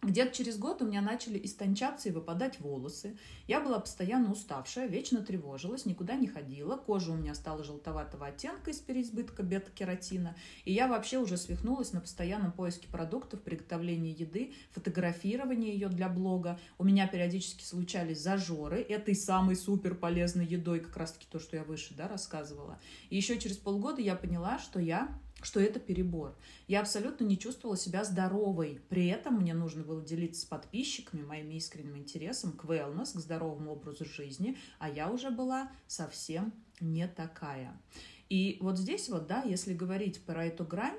Где-то 0.00 0.32
через 0.32 0.56
год 0.58 0.80
у 0.80 0.86
меня 0.86 1.02
начали 1.02 1.44
истончаться 1.44 2.08
и 2.08 2.12
выпадать 2.12 2.60
волосы. 2.60 3.18
Я 3.48 3.60
была 3.60 3.80
постоянно 3.80 4.30
уставшая, 4.30 4.86
вечно 4.86 5.22
тревожилась, 5.22 5.86
никуда 5.86 6.14
не 6.14 6.28
ходила. 6.28 6.76
Кожа 6.76 7.10
у 7.10 7.16
меня 7.16 7.34
стала 7.34 7.64
желтоватого 7.64 8.28
оттенка 8.28 8.70
из 8.70 8.78
переизбытка 8.78 9.42
бета-кератина. 9.42 10.36
И 10.64 10.72
я 10.72 10.86
вообще 10.86 11.18
уже 11.18 11.36
свихнулась 11.36 11.92
на 11.92 12.00
постоянном 12.00 12.52
поиске 12.52 12.86
продуктов, 12.86 13.42
приготовлении 13.42 14.16
еды, 14.16 14.52
фотографировании 14.70 15.72
ее 15.72 15.88
для 15.88 16.08
блога. 16.08 16.60
У 16.78 16.84
меня 16.84 17.08
периодически 17.08 17.64
случались 17.64 18.22
зажоры 18.22 18.80
этой 18.80 19.16
самой 19.16 19.56
супер 19.56 19.96
полезной 19.96 20.46
едой, 20.46 20.78
как 20.78 20.96
раз 20.96 21.14
таки 21.14 21.26
то, 21.28 21.40
что 21.40 21.56
я 21.56 21.64
выше 21.64 21.94
да, 21.96 22.06
рассказывала. 22.06 22.78
И 23.10 23.16
еще 23.16 23.36
через 23.40 23.56
полгода 23.56 24.00
я 24.00 24.14
поняла, 24.14 24.60
что 24.60 24.78
я 24.78 25.08
что 25.42 25.60
это 25.60 25.78
перебор. 25.78 26.36
Я 26.66 26.80
абсолютно 26.80 27.24
не 27.24 27.38
чувствовала 27.38 27.76
себя 27.76 28.04
здоровой. 28.04 28.80
При 28.88 29.06
этом 29.06 29.34
мне 29.34 29.54
нужно 29.54 29.84
было 29.84 30.02
делиться 30.02 30.42
с 30.42 30.44
подписчиками 30.44 31.22
моим 31.22 31.50
искренним 31.50 31.96
интересом 31.96 32.52
к 32.52 32.64
wellness, 32.64 33.16
к 33.16 33.20
здоровому 33.20 33.72
образу 33.72 34.04
жизни, 34.04 34.56
а 34.78 34.90
я 34.90 35.10
уже 35.10 35.30
была 35.30 35.70
совсем 35.86 36.52
не 36.80 37.06
такая. 37.06 37.80
И 38.28 38.58
вот 38.60 38.78
здесь 38.78 39.08
вот, 39.08 39.26
да, 39.26 39.42
если 39.42 39.72
говорить 39.72 40.20
про 40.22 40.44
эту 40.44 40.64
грань, 40.64 40.98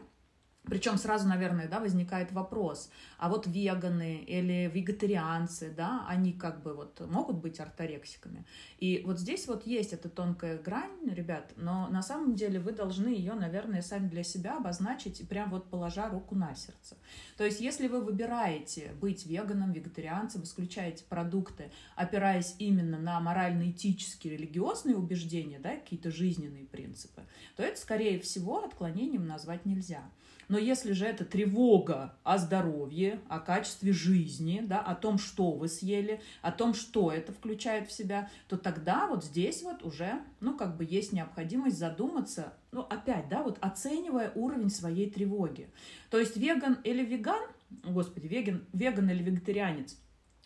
причем 0.69 0.97
сразу, 0.97 1.27
наверное, 1.27 1.67
да, 1.67 1.79
возникает 1.79 2.31
вопрос, 2.31 2.89
а 3.17 3.29
вот 3.29 3.47
веганы 3.47 4.17
или 4.17 4.69
вегетарианцы, 4.73 5.73
да, 5.75 6.05
они 6.07 6.33
как 6.33 6.61
бы 6.63 6.73
вот 6.73 6.99
могут 7.09 7.37
быть 7.37 7.59
орторексиками. 7.59 8.45
И 8.77 9.03
вот 9.05 9.19
здесь 9.19 9.47
вот 9.47 9.65
есть 9.65 9.93
эта 9.93 10.09
тонкая 10.09 10.57
грань, 10.57 11.09
ребят, 11.09 11.53
но 11.55 11.87
на 11.87 12.01
самом 12.01 12.35
деле 12.35 12.59
вы 12.59 12.71
должны 12.71 13.09
ее, 13.09 13.33
наверное, 13.33 13.81
сами 13.81 14.07
для 14.07 14.23
себя 14.23 14.57
обозначить 14.57 15.27
прям 15.27 15.49
вот 15.49 15.69
положа 15.69 16.09
руку 16.09 16.35
на 16.35 16.55
сердце. 16.55 16.97
То 17.37 17.43
есть 17.43 17.59
если 17.59 17.87
вы 17.87 18.01
выбираете 18.01 18.91
быть 18.99 19.25
веганом, 19.25 19.71
вегетарианцем, 19.71 20.43
исключаете 20.43 21.03
продукты, 21.05 21.71
опираясь 21.95 22.55
именно 22.59 22.97
на 22.97 23.19
морально-этические, 23.19 24.37
религиозные 24.37 24.95
убеждения, 24.95 25.59
да, 25.59 25.75
какие-то 25.75 26.11
жизненные 26.11 26.65
принципы, 26.65 27.23
то 27.55 27.63
это, 27.63 27.79
скорее 27.79 28.19
всего, 28.19 28.63
отклонением 28.63 29.27
назвать 29.27 29.65
нельзя. 29.65 30.03
Но 30.49 30.57
если 30.57 30.93
же 30.93 31.05
это 31.05 31.25
тревога 31.25 32.15
о 32.23 32.39
здоровье, 32.39 33.21
о 33.29 33.39
качестве 33.39 33.93
жизни, 33.93 34.61
да, 34.65 34.79
о 34.79 34.95
том, 34.95 35.19
что 35.19 35.51
вы 35.51 35.67
съели, 35.67 36.21
о 36.41 36.51
том, 36.51 36.73
что 36.73 37.11
это 37.11 37.31
включает 37.31 37.87
в 37.87 37.91
себя, 37.91 38.29
то 38.47 38.57
тогда 38.57 39.07
вот 39.07 39.23
здесь 39.23 39.61
вот 39.61 39.83
уже, 39.83 40.19
ну, 40.39 40.57
как 40.57 40.75
бы 40.75 40.87
есть 40.89 41.13
необходимость 41.13 41.77
задуматься, 41.77 42.53
ну, 42.71 42.81
опять, 42.81 43.29
да, 43.29 43.43
вот 43.43 43.59
оценивая 43.61 44.31
уровень 44.33 44.71
своей 44.71 45.09
тревоги. 45.09 45.69
То 46.09 46.19
есть 46.19 46.35
веган 46.35 46.79
или 46.83 47.05
веган, 47.05 47.43
господи, 47.83 48.25
веган, 48.25 48.65
веган 48.73 49.07
или 49.07 49.21
вегетарианец, 49.21 49.97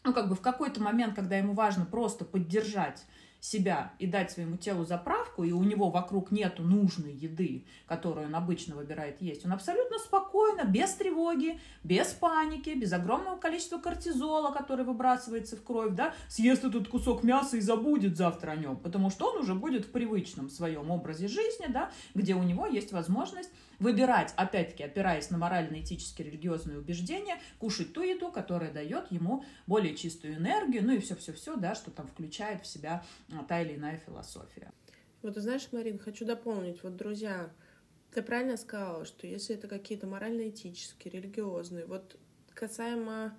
ну, 0.03 0.13
как 0.13 0.27
бы 0.27 0.35
в 0.35 0.41
какой-то 0.41 0.81
момент, 0.81 1.15
когда 1.15 1.37
ему 1.37 1.53
важно 1.53 1.85
просто 1.85 2.25
поддержать 2.25 3.05
себя 3.43 3.91
и 3.99 4.07
дать 4.07 4.31
своему 4.31 4.55
телу 4.55 4.85
заправку, 4.85 5.43
и 5.43 5.51
у 5.51 5.63
него 5.63 5.89
вокруг 5.89 6.31
нету 6.31 6.63
нужной 6.63 7.11
еды, 7.11 7.65
которую 7.87 8.27
он 8.27 8.35
обычно 8.35 8.73
выбирает 8.73 9.21
есть, 9.21 9.45
он 9.45 9.51
абсолютно 9.51 9.99
спокойно, 9.99 10.63
без 10.63 10.93
тревоги, 10.93 11.59
без 11.83 12.07
паники, 12.07 12.69
без 12.69 12.93
огромного 12.93 13.35
количества 13.35 13.79
кортизола, 13.79 14.53
который 14.53 14.85
выбрасывается 14.85 15.57
в 15.57 15.63
кровь, 15.63 15.91
да, 15.93 16.13
съест 16.29 16.63
этот 16.63 16.87
кусок 16.87 17.23
мяса 17.23 17.57
и 17.57 17.59
забудет 17.59 18.15
завтра 18.15 18.51
о 18.51 18.55
нем, 18.55 18.77
потому 18.77 19.09
что 19.09 19.33
он 19.33 19.41
уже 19.41 19.55
будет 19.55 19.87
в 19.87 19.91
привычном 19.91 20.49
своем 20.49 20.89
образе 20.89 21.27
жизни, 21.27 21.65
да, 21.67 21.91
где 22.15 22.35
у 22.35 22.43
него 22.43 22.65
есть 22.65 22.93
возможность 22.93 23.49
выбирать, 23.83 24.33
опять-таки, 24.37 24.83
опираясь 24.83 25.29
на 25.29 25.37
морально-этические 25.37 26.27
религиозные 26.29 26.79
убеждения, 26.79 27.39
кушать 27.59 27.93
ту 27.93 28.01
еду, 28.01 28.31
которая 28.31 28.71
дает 28.71 29.11
ему 29.11 29.43
более 29.67 29.95
чистую 29.95 30.35
энергию, 30.35 30.83
ну 30.83 30.93
и 30.93 30.99
все-все-все, 30.99 31.55
да, 31.57 31.75
что 31.75 31.91
там 31.91 32.07
включает 32.07 32.63
в 32.63 32.67
себя 32.67 33.03
а, 33.31 33.43
та 33.43 33.61
или 33.61 33.75
иная 33.75 33.97
философия. 33.97 34.71
Вот 35.21 35.35
знаешь, 35.35 35.67
Марин, 35.71 35.99
хочу 35.99 36.25
дополнить. 36.25 36.81
Вот, 36.83 36.95
друзья, 36.95 37.51
ты 38.11 38.21
правильно 38.21 38.57
сказала, 38.57 39.05
что 39.05 39.27
если 39.27 39.55
это 39.55 39.67
какие-то 39.67 40.07
морально-этические, 40.07 41.13
религиозные, 41.13 41.85
вот 41.85 42.17
касаемо 42.53 43.37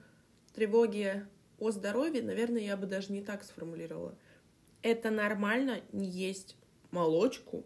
тревоги 0.55 1.27
о 1.59 1.71
здоровье, 1.71 2.23
наверное, 2.23 2.63
я 2.63 2.77
бы 2.77 2.87
даже 2.87 3.13
не 3.13 3.23
так 3.23 3.45
сформулировала. 3.45 4.17
Это 4.83 5.11
нормально 5.11 5.81
не 5.93 6.07
есть 6.07 6.57
молочку, 6.91 7.65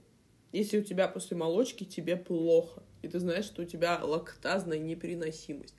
если 0.53 0.79
у 0.79 0.83
тебя 0.83 1.09
после 1.09 1.37
молочки 1.37 1.85
тебе 1.85 2.17
плохо, 2.17 2.83
и 3.03 3.09
ты 3.09 3.21
знаешь, 3.21 3.45
что 3.45 3.63
у 3.63 3.65
тебя 3.65 4.01
лактазная 4.03 4.79
непереносимость. 4.79 5.75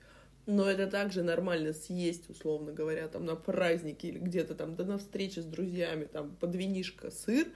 Но 0.46 0.68
это 0.68 0.86
также 0.86 1.22
нормально 1.22 1.72
съесть, 1.72 2.28
условно 2.30 2.72
говоря, 2.72 3.06
там 3.08 3.24
на 3.24 3.36
празднике 3.36 4.08
или 4.08 4.18
где-то 4.18 4.54
там, 4.54 4.74
да 4.74 4.84
на 4.84 4.98
встрече 4.98 5.42
с 5.42 5.44
друзьями, 5.44 6.04
там 6.04 6.34
под 6.36 6.54
винишко 6.54 7.10
сыр, 7.10 7.48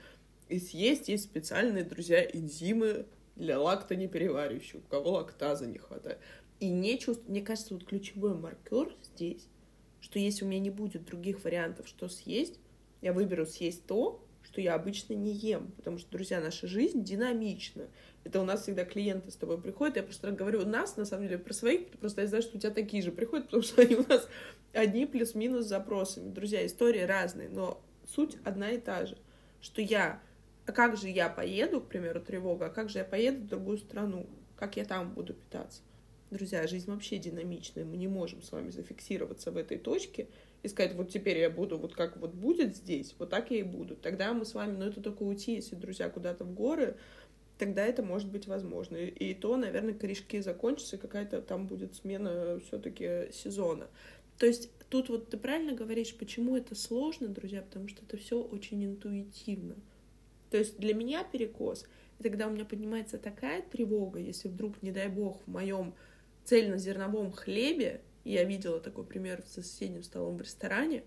и 0.49 0.59
съесть 0.59 1.09
есть 1.09 1.25
специальные, 1.25 1.85
друзья, 1.85 2.23
энзимы 2.23 3.07
для 3.37 3.59
лактонепереваривающих, 3.59 4.77
у 4.77 4.89
кого 4.89 5.13
лактаза 5.13 5.67
не 5.67 5.79
хватает. 5.79 6.19
И 6.61 6.69
не 6.69 6.99
чувствую, 6.99 7.31
мне 7.31 7.43
кажется, 7.43 7.75
вот 7.75 7.85
ключевой 7.85 8.35
маркер 8.35 8.95
здесь, 9.03 9.49
что 10.01 10.19
если 10.19 10.45
у 10.45 10.49
меня 10.49 10.61
не 10.61 10.71
будет 10.71 11.05
других 11.05 11.43
вариантов, 11.45 11.89
что 11.89 12.09
съесть, 12.09 12.61
я 13.01 13.13
выберу 13.13 13.47
съесть 13.47 13.87
то, 13.87 14.24
что 14.55 14.61
я 14.61 14.77
обычно 14.77 15.15
не 15.15 15.33
ем, 15.33 15.73
потому 15.73 15.99
что, 15.99 16.13
друзья, 16.13 16.41
наша 16.41 16.69
жизнь 16.69 17.03
динамична. 17.03 17.89
Это 18.23 18.41
у 18.41 18.45
нас 18.45 18.63
всегда 18.63 18.85
клиенты 18.85 19.33
с 19.33 19.35
тобой 19.35 19.61
приходят, 19.61 19.97
я 19.97 20.05
просто 20.05 20.31
говорю 20.31 20.63
у 20.63 20.65
нас, 20.65 20.97
на 20.97 21.05
самом 21.05 21.27
деле, 21.27 21.39
про 21.39 21.53
своих, 21.53 21.89
просто 21.99 22.21
я 22.21 22.29
знаю, 22.29 22.45
что 22.45 22.57
у 22.57 22.61
тебя 22.61 22.71
такие 22.71 23.03
же 23.03 23.11
приходят, 23.11 23.47
потому 23.47 23.65
что 23.65 23.83
они 23.83 23.97
у 23.97 24.07
нас 24.07 24.29
одни 24.73 25.07
плюс-минус 25.07 25.67
запросами. 25.67 26.31
Друзья, 26.31 26.65
истории 26.65 27.01
разные, 27.01 27.49
но 27.49 27.83
суть 28.07 28.37
одна 28.45 28.71
и 28.71 28.79
та 28.79 29.07
же, 29.07 29.19
что 29.61 29.83
я, 29.83 30.23
а 30.67 30.73
как 30.73 30.97
же 30.97 31.09
я 31.09 31.29
поеду, 31.29 31.81
к 31.81 31.89
примеру, 31.89 32.21
тревога, 32.21 32.67
а 32.67 32.71
как 32.71 32.91
же 32.91 32.99
я 32.99 33.05
поеду 33.05 33.41
в 33.41 33.49
другую 33.49 33.79
страну, 33.79 34.25
как 34.55 34.77
я 34.77 34.85
там 34.85 35.15
буду 35.15 35.35
питаться? 35.35 35.83
Друзья, 36.31 36.65
жизнь 36.69 36.89
вообще 36.89 37.19
динамичная, 37.19 37.85
мы 37.85 37.97
не 37.97 38.07
можем 38.07 38.41
с 38.41 38.53
вами 38.53 38.71
зафиксироваться 38.71 39.51
в 39.51 39.57
этой 39.57 39.79
точке 39.79 40.29
и 40.65 40.69
сказать, 40.69 40.95
вот 40.95 41.11
теперь 41.11 41.39
я 41.39 41.51
буду, 41.51 41.79
вот 41.79 41.95
как 41.95 42.17
вот 42.17 42.33
будет 42.35 42.75
здесь, 42.75 43.15
вот 43.19 43.31
так 43.31 43.51
я 43.51 43.59
и 43.59 43.63
буду. 43.63 43.95
Тогда 43.95 44.33
мы 44.33 44.45
с 44.45 44.55
вами, 44.55 44.77
ну 44.77 44.87
это 44.87 45.01
только 45.01 45.23
уйти, 45.23 45.55
если, 45.55 45.77
друзья, 45.77 46.09
куда-то 46.09 46.45
в 46.45 46.55
горы, 46.55 46.97
тогда 47.59 47.85
это 47.85 48.03
может 48.03 48.31
быть 48.31 48.47
возможно. 48.47 48.97
И 48.97 49.35
то, 49.35 49.57
наверное, 49.57 49.95
корешки 49.95 50.41
закончатся, 50.41 50.99
какая-то 50.99 51.43
там 51.43 51.67
будет 51.67 51.95
смена 51.95 52.59
все-таки 52.67 53.31
сезона. 53.33 53.89
То 54.39 54.47
есть 54.47 54.71
тут 54.89 55.11
вот 55.11 55.29
ты 55.29 55.37
правильно 55.37 55.75
говоришь, 55.75 56.17
почему 56.17 56.57
это 56.57 56.75
сложно, 56.75 57.29
друзья, 57.29 57.63
потому 57.63 57.89
что 57.89 58.03
это 58.03 58.17
все 58.17 58.41
очень 58.41 58.85
интуитивно. 58.85 59.77
То 60.51 60.57
есть 60.57 60.79
для 60.79 60.95
меня 60.95 61.25
перекос— 61.25 61.85
это 62.19 62.31
когда 62.31 62.47
у 62.47 62.51
меня 62.51 62.65
поднимается 62.65 63.19
такая 63.19 63.63
тревога, 63.63 64.19
если 64.19 64.49
вдруг, 64.49 64.83
не 64.83 64.93
дай 64.93 65.09
бог, 65.09 65.43
в 65.47 65.51
моем 65.51 65.95
цельнозерновом 66.45 67.33
хлебе 67.33 68.01
я 68.31 68.45
видела 68.45 68.81
такой 68.81 69.05
пример 69.05 69.43
за 69.47 69.63
соседним 69.63 70.03
столом 70.03 70.37
в 70.37 70.43
ресторане. 70.43 71.05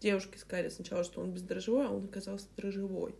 Девушки 0.00 0.38
сказали 0.38 0.68
сначала, 0.68 1.04
что 1.04 1.20
он 1.20 1.32
бездрожжевой, 1.32 1.86
а 1.86 1.90
он 1.90 2.04
оказался 2.04 2.46
дрожжевой. 2.56 3.14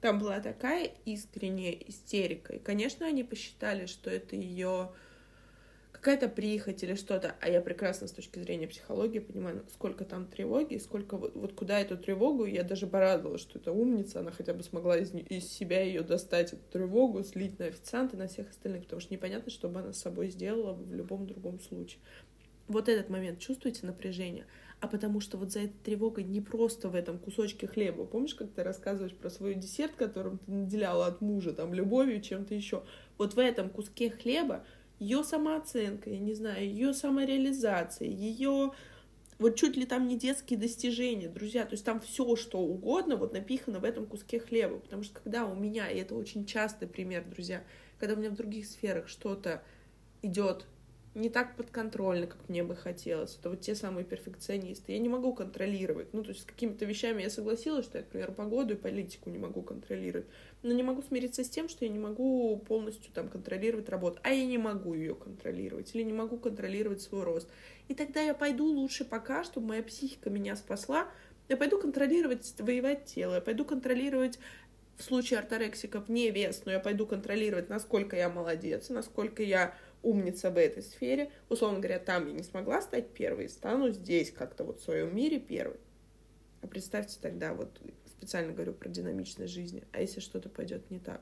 Там 0.00 0.18
была 0.18 0.40
такая 0.40 0.90
искренняя 1.04 1.72
истерика. 1.72 2.54
И, 2.54 2.58
конечно, 2.58 3.06
они 3.06 3.24
посчитали, 3.24 3.86
что 3.86 4.10
это 4.10 4.36
ее 4.36 4.92
какая-то 5.94 6.28
прихоть 6.28 6.82
или 6.82 6.94
что-то, 6.96 7.36
а 7.40 7.48
я 7.48 7.60
прекрасно 7.60 8.08
с 8.08 8.12
точки 8.12 8.40
зрения 8.40 8.66
психологии 8.66 9.20
понимаю, 9.20 9.64
сколько 9.72 10.04
там 10.04 10.26
тревоги, 10.26 10.76
сколько 10.76 11.16
вот, 11.16 11.34
вот 11.34 11.52
куда 11.54 11.80
эту 11.80 11.96
тревогу, 11.96 12.44
я 12.44 12.64
даже 12.64 12.86
порадовалась, 12.86 13.40
что 13.40 13.58
это 13.58 13.72
умница, 13.72 14.20
она 14.20 14.32
хотя 14.32 14.52
бы 14.52 14.62
смогла 14.64 14.98
из, 14.98 15.14
из 15.14 15.48
себя 15.48 15.82
ее 15.82 16.02
достать, 16.02 16.52
эту 16.52 16.62
тревогу, 16.72 17.22
слить 17.22 17.58
на 17.58 17.66
официанта, 17.66 18.16
на 18.16 18.26
всех 18.26 18.50
остальных, 18.50 18.82
потому 18.82 19.00
что 19.00 19.14
непонятно, 19.14 19.50
что 19.50 19.68
бы 19.68 19.80
она 19.80 19.92
с 19.92 20.00
собой 20.00 20.28
сделала 20.28 20.74
в 20.74 20.92
любом 20.92 21.26
другом 21.26 21.60
случае. 21.60 22.00
Вот 22.66 22.88
этот 22.88 23.08
момент, 23.08 23.38
чувствуете 23.38 23.86
напряжение? 23.86 24.46
а 24.84 24.86
потому 24.86 25.20
что 25.20 25.38
вот 25.38 25.50
за 25.50 25.60
этой 25.60 25.78
тревогой 25.82 26.24
не 26.24 26.42
просто 26.42 26.90
в 26.90 26.94
этом 26.94 27.18
кусочке 27.18 27.66
хлеба. 27.66 28.04
Помнишь, 28.04 28.34
как 28.34 28.50
ты 28.50 28.62
рассказываешь 28.62 29.14
про 29.14 29.30
свой 29.30 29.54
десерт, 29.54 29.94
которым 29.94 30.36
ты 30.36 30.50
наделяла 30.50 31.06
от 31.06 31.22
мужа, 31.22 31.54
там, 31.54 31.72
любовью, 31.72 32.20
чем-то 32.20 32.54
еще? 32.54 32.82
Вот 33.16 33.32
в 33.32 33.38
этом 33.38 33.70
куске 33.70 34.10
хлеба 34.10 34.62
ее 34.98 35.24
самооценка, 35.24 36.10
я 36.10 36.18
не 36.18 36.34
знаю, 36.34 36.64
ее 36.64 36.94
самореализация, 36.94 38.08
ее 38.08 38.72
вот 39.38 39.56
чуть 39.56 39.76
ли 39.76 39.84
там 39.84 40.06
не 40.06 40.16
детские 40.16 40.58
достижения, 40.58 41.28
друзья, 41.28 41.64
то 41.64 41.72
есть 41.72 41.84
там 41.84 42.00
все, 42.00 42.36
что 42.36 42.58
угодно, 42.58 43.16
вот 43.16 43.32
напихано 43.32 43.80
в 43.80 43.84
этом 43.84 44.06
куске 44.06 44.38
хлеба, 44.38 44.78
потому 44.78 45.02
что 45.02 45.20
когда 45.20 45.44
у 45.44 45.54
меня, 45.54 45.90
и 45.90 45.98
это 45.98 46.14
очень 46.14 46.46
частый 46.46 46.86
пример, 46.86 47.24
друзья, 47.24 47.64
когда 47.98 48.14
у 48.14 48.18
меня 48.18 48.30
в 48.30 48.34
других 48.34 48.66
сферах 48.66 49.08
что-то 49.08 49.62
идет 50.22 50.66
не 51.14 51.30
так 51.30 51.56
подконтрольно, 51.56 52.26
как 52.26 52.48
мне 52.48 52.64
бы 52.64 52.74
хотелось. 52.74 53.36
Это 53.38 53.50
вот 53.50 53.60
те 53.60 53.74
самые 53.74 54.04
перфекционисты. 54.04 54.92
Я 54.92 54.98
не 54.98 55.08
могу 55.08 55.32
контролировать. 55.32 56.12
Ну, 56.12 56.24
то 56.24 56.30
есть 56.30 56.42
с 56.42 56.44
какими-то 56.44 56.84
вещами 56.84 57.22
я 57.22 57.30
согласилась, 57.30 57.84
что 57.84 57.98
я, 57.98 58.04
к 58.04 58.08
примеру, 58.08 58.32
погоду 58.32 58.74
и 58.74 58.76
политику 58.76 59.30
не 59.30 59.38
могу 59.38 59.62
контролировать. 59.62 60.26
Но 60.62 60.72
не 60.72 60.82
могу 60.82 61.02
смириться 61.02 61.44
с 61.44 61.48
тем, 61.48 61.68
что 61.68 61.84
я 61.84 61.90
не 61.90 62.00
могу 62.00 62.56
полностью 62.66 63.12
там 63.12 63.28
контролировать 63.28 63.88
работу. 63.88 64.18
А 64.24 64.30
я 64.30 64.44
не 64.44 64.58
могу 64.58 64.94
ее 64.94 65.14
контролировать. 65.14 65.94
Или 65.94 66.02
не 66.02 66.12
могу 66.12 66.36
контролировать 66.36 67.00
свой 67.00 67.22
рост. 67.22 67.48
И 67.86 67.94
тогда 67.94 68.20
я 68.20 68.34
пойду 68.34 68.64
лучше 68.66 69.04
пока, 69.04 69.44
чтобы 69.44 69.68
моя 69.68 69.82
психика 69.84 70.30
меня 70.30 70.56
спасла. 70.56 71.08
Я 71.48 71.56
пойду 71.56 71.78
контролировать, 71.78 72.54
воевать 72.58 73.04
тело. 73.04 73.34
Я 73.34 73.40
пойду 73.40 73.64
контролировать 73.64 74.40
в 74.96 75.02
случае 75.02 75.40
орторексиков 75.40 76.08
не 76.08 76.30
вес, 76.30 76.62
но 76.64 76.72
я 76.72 76.80
пойду 76.80 77.06
контролировать, 77.06 77.68
насколько 77.68 78.16
я 78.16 78.28
молодец, 78.28 78.88
насколько 78.90 79.42
я 79.42 79.74
умница 80.04 80.50
в 80.50 80.58
этой 80.58 80.82
сфере. 80.82 81.30
Условно 81.48 81.80
говоря, 81.80 81.98
там 81.98 82.28
я 82.28 82.32
не 82.32 82.42
смогла 82.42 82.80
стать 82.82 83.10
первой, 83.10 83.48
стану 83.48 83.90
здесь 83.90 84.30
как-то 84.30 84.64
вот 84.64 84.78
в 84.78 84.84
своем 84.84 85.14
мире 85.16 85.40
первой. 85.40 85.80
А 86.62 86.66
представьте 86.66 87.18
тогда, 87.20 87.54
вот 87.54 87.80
специально 88.06 88.52
говорю 88.52 88.72
про 88.72 88.88
динамичность 88.88 89.52
жизни, 89.52 89.84
а 89.92 90.00
если 90.00 90.20
что-то 90.20 90.48
пойдет 90.48 90.90
не 90.90 90.98
так? 90.98 91.20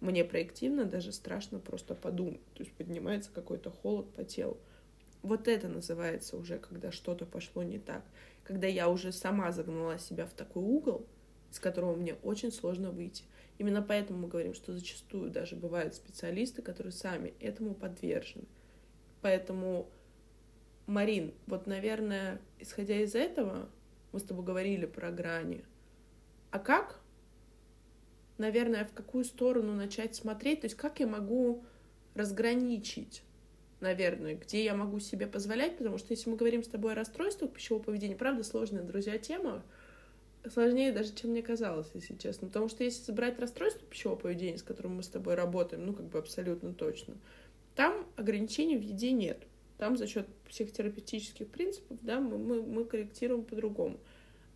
Мне 0.00 0.24
проективно 0.24 0.86
даже 0.86 1.12
страшно 1.12 1.58
просто 1.58 1.94
подумать. 1.94 2.40
То 2.54 2.62
есть 2.62 2.72
поднимается 2.72 3.30
какой-то 3.34 3.70
холод 3.70 4.12
по 4.14 4.24
телу. 4.24 4.56
Вот 5.22 5.46
это 5.46 5.68
называется 5.68 6.36
уже, 6.38 6.58
когда 6.58 6.90
что-то 6.90 7.26
пошло 7.26 7.62
не 7.62 7.78
так. 7.78 8.02
Когда 8.42 8.66
я 8.66 8.88
уже 8.88 9.12
сама 9.12 9.52
загнала 9.52 9.98
себя 9.98 10.26
в 10.26 10.32
такой 10.32 10.62
угол, 10.62 11.06
из 11.50 11.58
которого 11.58 11.94
мне 11.96 12.14
очень 12.22 12.52
сложно 12.52 12.90
выйти. 12.90 13.24
Именно 13.58 13.82
поэтому 13.82 14.20
мы 14.20 14.28
говорим, 14.28 14.54
что 14.54 14.72
зачастую 14.72 15.30
даже 15.30 15.56
бывают 15.56 15.94
специалисты, 15.94 16.62
которые 16.62 16.92
сами 16.92 17.34
этому 17.40 17.74
подвержены. 17.74 18.44
Поэтому, 19.20 19.90
Марин, 20.86 21.34
вот, 21.46 21.66
наверное, 21.66 22.40
исходя 22.58 22.96
из 22.96 23.14
этого, 23.14 23.68
мы 24.12 24.20
с 24.20 24.22
тобой 24.22 24.44
говорили 24.44 24.86
про 24.86 25.10
грани. 25.10 25.64
А 26.50 26.58
как, 26.58 27.00
наверное, 28.38 28.84
в 28.84 28.92
какую 28.92 29.24
сторону 29.24 29.74
начать 29.74 30.14
смотреть? 30.14 30.62
То 30.62 30.66
есть 30.66 30.76
как 30.76 31.00
я 31.00 31.06
могу 31.06 31.64
разграничить 32.14 33.22
наверное, 33.80 34.34
где 34.34 34.64
я 34.64 34.74
могу 34.74 35.00
себе 35.00 35.26
позволять, 35.26 35.76
потому 35.78 35.98
что 35.98 36.12
если 36.12 36.30
мы 36.30 36.36
говорим 36.36 36.62
с 36.62 36.68
тобой 36.68 36.92
о 36.92 36.94
расстройствах 36.94 37.52
пищевого 37.52 37.82
поведения, 37.82 38.14
правда, 38.14 38.44
сложная, 38.44 38.82
друзья, 38.82 39.18
тема, 39.18 39.64
сложнее 40.48 40.92
даже, 40.92 41.14
чем 41.14 41.30
мне 41.30 41.42
казалось, 41.42 41.90
если 41.94 42.16
честно. 42.16 42.48
Потому 42.48 42.68
что 42.68 42.84
если 42.84 43.02
забрать 43.02 43.38
расстройство 43.38 43.86
пищевого 43.86 44.18
поведения, 44.18 44.58
с 44.58 44.62
которым 44.62 44.96
мы 44.96 45.02
с 45.02 45.08
тобой 45.08 45.34
работаем, 45.34 45.86
ну, 45.86 45.92
как 45.92 46.06
бы 46.06 46.18
абсолютно 46.18 46.72
точно, 46.72 47.16
там 47.74 48.06
ограничений 48.16 48.76
в 48.76 48.82
еде 48.82 49.12
нет. 49.12 49.46
Там 49.78 49.96
за 49.96 50.06
счет 50.06 50.28
психотерапевтических 50.48 51.48
принципов, 51.48 51.98
да, 52.02 52.20
мы, 52.20 52.36
мы, 52.38 52.62
мы 52.62 52.84
корректируем 52.84 53.44
по-другому. 53.44 53.98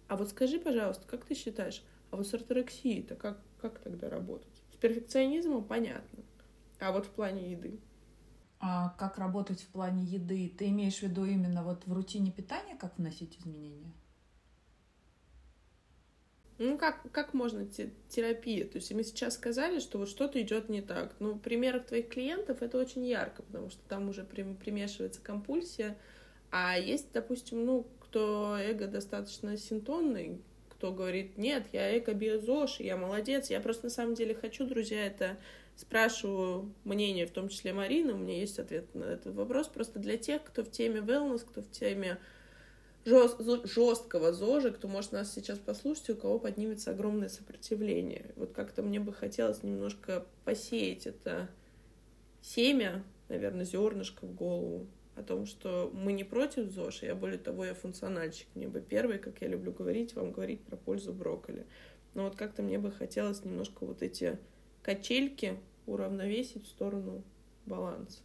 А 0.08 0.16
вот 0.16 0.28
скажи, 0.28 0.58
пожалуйста, 0.58 1.06
как 1.06 1.24
ты 1.24 1.34
считаешь, 1.34 1.82
а 2.10 2.16
вот 2.16 2.26
с 2.26 2.34
орторексией-то 2.34 3.14
как, 3.14 3.40
как 3.60 3.78
тогда 3.78 4.10
работать? 4.10 4.62
С 4.72 4.76
перфекционизмом 4.76 5.64
понятно, 5.64 6.22
а 6.78 6.92
вот 6.92 7.06
в 7.06 7.10
плане 7.10 7.52
еды? 7.52 7.80
А 8.60 8.90
как 8.98 9.18
работать 9.18 9.62
в 9.62 9.68
плане 9.68 10.04
еды? 10.04 10.52
Ты 10.56 10.68
имеешь 10.68 10.98
в 10.98 11.02
виду 11.02 11.24
именно 11.24 11.62
вот 11.62 11.86
в 11.86 11.92
рутине 11.92 12.30
питания, 12.30 12.76
как 12.76 12.98
вносить 12.98 13.38
изменения? 13.38 13.92
Ну, 16.58 16.78
как, 16.78 17.00
как 17.10 17.34
можно 17.34 17.66
терапия? 18.08 18.64
То 18.64 18.76
есть, 18.76 18.92
мы 18.92 19.02
сейчас 19.02 19.34
сказали, 19.34 19.80
что 19.80 19.98
вот 19.98 20.08
что-то 20.08 20.40
идет 20.40 20.68
не 20.68 20.82
так. 20.82 21.14
Ну, 21.18 21.32
в 21.32 21.40
примерах 21.40 21.86
твоих 21.86 22.08
клиентов 22.08 22.62
это 22.62 22.78
очень 22.78 23.04
ярко, 23.04 23.42
потому 23.42 23.70
что 23.70 23.80
там 23.88 24.08
уже 24.08 24.24
примешивается 24.24 25.20
компульсия. 25.20 25.96
А 26.50 26.78
есть, 26.78 27.08
допустим, 27.12 27.64
ну, 27.64 27.86
кто 28.00 28.56
эго 28.56 28.86
достаточно 28.86 29.56
синтонный, 29.56 30.40
кто 30.68 30.92
говорит, 30.92 31.36
нет, 31.36 31.66
я 31.72 31.98
эко-биозош, 31.98 32.78
я 32.78 32.96
молодец, 32.96 33.50
я 33.50 33.60
просто 33.60 33.86
на 33.86 33.90
самом 33.90 34.14
деле 34.14 34.34
хочу, 34.34 34.66
друзья, 34.66 35.04
это 35.04 35.36
спрашиваю 35.76 36.72
мнение, 36.84 37.26
в 37.26 37.32
том 37.32 37.48
числе 37.48 37.72
Марины, 37.72 38.12
у 38.12 38.18
меня 38.18 38.38
есть 38.38 38.58
ответ 38.58 38.94
на 38.94 39.04
этот 39.04 39.34
вопрос, 39.34 39.66
просто 39.66 39.98
для 39.98 40.16
тех, 40.16 40.44
кто 40.44 40.62
в 40.62 40.70
теме 40.70 41.00
wellness, 41.00 41.44
кто 41.44 41.62
в 41.62 41.70
теме 41.70 42.18
жест, 43.04 43.40
жесткого 43.64 44.32
ЗОЖа, 44.32 44.70
кто 44.72 44.88
может 44.88 45.12
нас 45.12 45.32
сейчас 45.32 45.58
послушать, 45.58 46.10
у 46.10 46.16
кого 46.16 46.38
поднимется 46.38 46.90
огромное 46.90 47.28
сопротивление. 47.28 48.32
Вот 48.36 48.52
как-то 48.52 48.82
мне 48.82 49.00
бы 49.00 49.12
хотелось 49.12 49.62
немножко 49.62 50.26
посеять 50.44 51.06
это 51.06 51.48
семя, 52.40 53.02
наверное, 53.28 53.64
зернышко 53.64 54.26
в 54.26 54.34
голову 54.34 54.86
о 55.16 55.22
том, 55.22 55.46
что 55.46 55.90
мы 55.94 56.12
не 56.12 56.24
против 56.24 56.70
ЗОЖ, 56.70 57.02
я 57.02 57.14
более 57.14 57.38
того, 57.38 57.64
я 57.64 57.74
функциональщик. 57.74 58.48
Мне 58.54 58.68
бы 58.68 58.80
первый, 58.80 59.18
как 59.18 59.40
я 59.40 59.48
люблю 59.48 59.72
говорить, 59.72 60.14
вам 60.14 60.32
говорить 60.32 60.62
про 60.64 60.76
пользу 60.76 61.12
брокколи. 61.12 61.66
Но 62.14 62.24
вот 62.24 62.36
как-то 62.36 62.62
мне 62.62 62.78
бы 62.78 62.90
хотелось 62.90 63.44
немножко 63.44 63.84
вот 63.84 64.02
эти 64.02 64.38
качельки 64.82 65.58
уравновесить 65.86 66.64
в 66.64 66.68
сторону 66.68 67.22
баланса. 67.66 68.20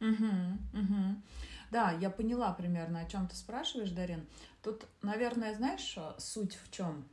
Угу, 0.00 0.80
угу. 0.80 1.22
Да, 1.70 1.92
я 1.92 2.10
поняла 2.10 2.52
примерно, 2.52 3.00
о 3.00 3.06
чем 3.06 3.28
ты 3.28 3.36
спрашиваешь, 3.36 3.90
Дарин. 3.90 4.26
Тут, 4.62 4.86
наверное, 5.02 5.54
знаешь, 5.54 5.96
суть 6.18 6.56
в 6.56 6.70
чем? 6.70 7.04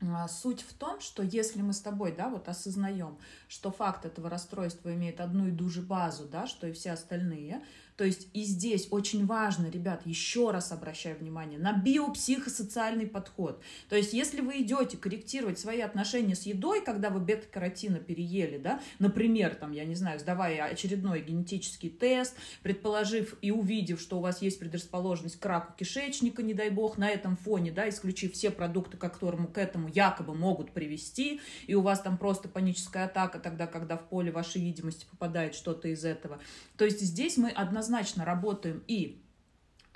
А, 0.00 0.26
суть 0.28 0.62
в 0.62 0.74
том, 0.74 1.00
что 1.00 1.22
если 1.22 1.62
мы 1.62 1.72
с 1.72 1.80
тобой, 1.80 2.12
да, 2.12 2.28
вот 2.28 2.48
осознаем, 2.48 3.18
что 3.48 3.70
факт 3.70 4.04
этого 4.04 4.28
расстройства 4.28 4.92
имеет 4.94 5.20
одну 5.20 5.46
и 5.46 5.56
ту 5.56 5.68
же 5.68 5.80
базу, 5.80 6.24
да, 6.26 6.46
что 6.46 6.66
и 6.66 6.72
все 6.72 6.92
остальные, 6.92 7.62
то 7.96 8.04
есть 8.04 8.28
и 8.32 8.42
здесь 8.42 8.88
очень 8.90 9.26
важно, 9.26 9.68
ребят, 9.68 10.02
еще 10.06 10.50
раз 10.50 10.72
обращаю 10.72 11.16
внимание, 11.18 11.58
на 11.58 11.72
биопсихосоциальный 11.72 13.06
подход. 13.06 13.62
То 13.88 13.96
есть 13.96 14.12
если 14.12 14.40
вы 14.40 14.62
идете 14.62 14.96
корректировать 14.96 15.58
свои 15.58 15.80
отношения 15.80 16.34
с 16.34 16.42
едой, 16.42 16.82
когда 16.84 17.10
вы 17.10 17.20
бета-каротина 17.20 17.98
переели, 17.98 18.58
да, 18.58 18.80
например, 18.98 19.54
там, 19.54 19.72
я 19.72 19.84
не 19.84 19.94
знаю, 19.94 20.18
сдавая 20.18 20.64
очередной 20.64 21.20
генетический 21.20 21.90
тест, 21.90 22.34
предположив 22.62 23.36
и 23.42 23.50
увидев, 23.50 24.00
что 24.00 24.18
у 24.18 24.20
вас 24.20 24.42
есть 24.42 24.58
предрасположенность 24.58 25.38
к 25.38 25.46
раку 25.46 25.74
кишечника, 25.76 26.42
не 26.42 26.54
дай 26.54 26.70
бог, 26.70 26.98
на 26.98 27.08
этом 27.08 27.36
фоне, 27.36 27.72
да, 27.72 27.88
исключив 27.88 28.32
все 28.32 28.50
продукты, 28.50 28.96
которому 28.96 29.48
к 29.48 29.58
этому 29.58 29.88
якобы 29.88 30.34
могут 30.34 30.72
привести, 30.72 31.40
и 31.66 31.74
у 31.74 31.82
вас 31.82 32.00
там 32.00 32.16
просто 32.18 32.48
паническая 32.48 33.04
атака 33.04 33.38
тогда, 33.38 33.66
когда 33.66 33.96
в 33.96 34.08
поле 34.08 34.32
вашей 34.32 34.62
видимости 34.62 35.06
попадает 35.10 35.54
что-то 35.54 35.88
из 35.88 36.04
этого. 36.04 36.40
То 36.76 36.84
есть 36.84 37.00
здесь 37.00 37.36
мы 37.36 37.50
однозначно 37.50 37.81
однозначно 37.82 38.24
работаем 38.24 38.82
и 38.86 39.21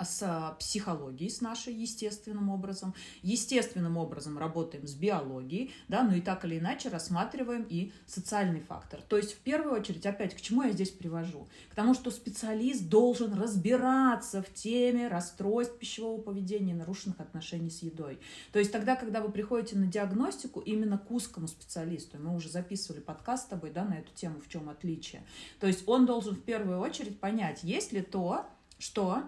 с 0.03 0.55
психологией, 0.59 1.29
с 1.29 1.41
нашей 1.41 1.73
естественным 1.73 2.49
образом, 2.49 2.93
естественным 3.21 3.97
образом 3.97 4.37
работаем 4.37 4.87
с 4.87 4.93
биологией, 4.93 5.73
да, 5.87 6.03
ну 6.03 6.15
и 6.15 6.21
так 6.21 6.45
или 6.45 6.59
иначе 6.59 6.89
рассматриваем 6.89 7.65
и 7.67 7.91
социальный 8.05 8.61
фактор. 8.61 9.01
То 9.01 9.17
есть 9.17 9.33
в 9.33 9.39
первую 9.39 9.73
очередь, 9.73 10.05
опять, 10.05 10.35
к 10.35 10.41
чему 10.41 10.63
я 10.63 10.71
здесь 10.71 10.91
привожу? 10.91 11.47
К 11.69 11.75
тому, 11.75 11.93
что 11.93 12.11
специалист 12.11 12.87
должен 12.87 13.33
разбираться 13.33 14.41
в 14.41 14.53
теме 14.53 15.07
расстройств 15.07 15.77
пищевого 15.77 16.21
поведения 16.21 16.73
нарушенных 16.73 17.19
отношений 17.19 17.69
с 17.69 17.81
едой. 17.81 18.19
То 18.51 18.59
есть 18.59 18.71
тогда, 18.71 18.95
когда 18.95 19.21
вы 19.21 19.31
приходите 19.31 19.77
на 19.77 19.87
диагностику 19.87 20.59
именно 20.59 20.97
к 20.97 21.09
узкому 21.11 21.47
специалисту, 21.47 22.17
мы 22.19 22.35
уже 22.35 22.49
записывали 22.49 22.99
подкаст 22.99 23.45
с 23.45 23.47
тобой, 23.47 23.71
да, 23.71 23.83
на 23.83 23.95
эту 23.95 24.13
тему, 24.13 24.39
в 24.39 24.49
чем 24.49 24.69
отличие. 24.69 25.23
То 25.59 25.67
есть 25.67 25.87
он 25.87 26.05
должен 26.05 26.35
в 26.35 26.41
первую 26.41 26.79
очередь 26.79 27.19
понять, 27.19 27.63
есть 27.63 27.91
ли 27.91 28.01
то, 28.01 28.45
что 28.79 29.23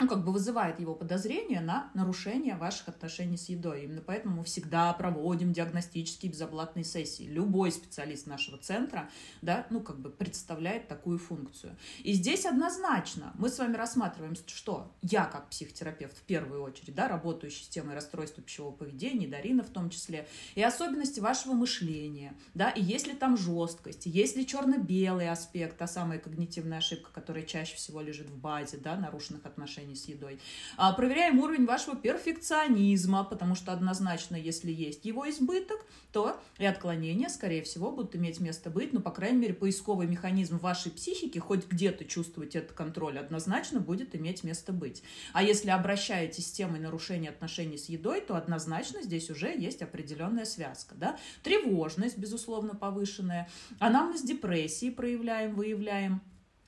ну, 0.00 0.08
как 0.08 0.24
бы 0.24 0.32
вызывает 0.32 0.80
его 0.80 0.94
подозрение 0.94 1.60
на 1.60 1.90
нарушение 1.94 2.56
ваших 2.56 2.88
отношений 2.88 3.36
с 3.36 3.48
едой. 3.48 3.84
Именно 3.84 4.00
поэтому 4.00 4.38
мы 4.38 4.44
всегда 4.44 4.92
проводим 4.92 5.52
диагностические 5.52 6.32
безоплатные 6.32 6.84
сессии. 6.84 7.22
Любой 7.22 7.70
специалист 7.70 8.26
нашего 8.26 8.58
центра, 8.58 9.08
да, 9.40 9.66
ну, 9.70 9.80
как 9.80 10.00
бы 10.00 10.10
представляет 10.10 10.88
такую 10.88 11.18
функцию. 11.18 11.76
И 12.02 12.12
здесь 12.12 12.44
однозначно 12.44 13.32
мы 13.38 13.48
с 13.48 13.58
вами 13.58 13.76
рассматриваем, 13.76 14.34
что 14.46 14.92
я, 15.00 15.26
как 15.26 15.48
психотерапевт, 15.50 16.18
в 16.18 16.22
первую 16.22 16.62
очередь, 16.62 16.94
да, 16.94 17.06
работающий 17.06 17.64
с 17.64 17.68
темой 17.68 17.94
расстройства 17.94 18.42
пищевого 18.42 18.72
поведения, 18.72 19.28
Дарина 19.28 19.62
в 19.62 19.68
том 19.68 19.90
числе, 19.90 20.26
и 20.56 20.62
особенности 20.62 21.20
вашего 21.20 21.52
мышления, 21.52 22.34
да, 22.54 22.70
и 22.70 22.82
есть 22.82 23.06
ли 23.06 23.14
там 23.14 23.36
жесткость, 23.36 24.06
есть 24.06 24.36
ли 24.36 24.44
черно-белый 24.44 25.30
аспект, 25.30 25.78
та 25.78 25.86
самая 25.86 26.18
когнитивная 26.18 26.78
ошибка, 26.78 27.12
которая 27.12 27.44
чаще 27.44 27.76
всего 27.76 28.00
лежит 28.00 28.28
в 28.28 28.36
базе, 28.36 28.78
да, 28.78 28.96
нарушенных 28.96 29.46
отношений 29.46 29.83
отношении 29.84 29.94
с 29.94 30.08
едой. 30.08 30.38
А, 30.76 30.92
проверяем 30.92 31.38
уровень 31.38 31.66
вашего 31.66 31.96
перфекционизма, 31.96 33.24
потому 33.24 33.54
что 33.54 33.72
однозначно, 33.72 34.36
если 34.36 34.70
есть 34.70 35.04
его 35.04 35.28
избыток, 35.28 35.84
то 36.12 36.40
и 36.58 36.64
отклонения, 36.64 37.28
скорее 37.28 37.62
всего, 37.62 37.90
будут 37.90 38.16
иметь 38.16 38.40
место 38.40 38.70
быть. 38.70 38.92
Но, 38.92 39.00
по 39.00 39.10
крайней 39.10 39.38
мере, 39.38 39.54
поисковый 39.54 40.06
механизм 40.06 40.58
вашей 40.58 40.92
психики, 40.92 41.38
хоть 41.38 41.66
где-то 41.66 42.04
чувствовать 42.04 42.56
этот 42.56 42.72
контроль, 42.72 43.18
однозначно 43.18 43.80
будет 43.80 44.14
иметь 44.14 44.44
место 44.44 44.72
быть. 44.72 45.02
А 45.32 45.42
если 45.42 45.70
обращаетесь 45.70 46.46
с 46.46 46.52
темой 46.52 46.80
нарушения 46.80 47.30
отношений 47.30 47.78
с 47.78 47.88
едой, 47.88 48.20
то 48.20 48.36
однозначно 48.36 49.02
здесь 49.02 49.30
уже 49.30 49.48
есть 49.48 49.82
определенная 49.82 50.44
связка. 50.44 50.94
Да? 50.94 51.18
Тревожность, 51.42 52.18
безусловно, 52.18 52.74
повышенная. 52.74 53.48
Анамнез 53.78 54.22
депрессии 54.22 54.90
проявляем, 54.90 55.54
выявляем 55.54 56.20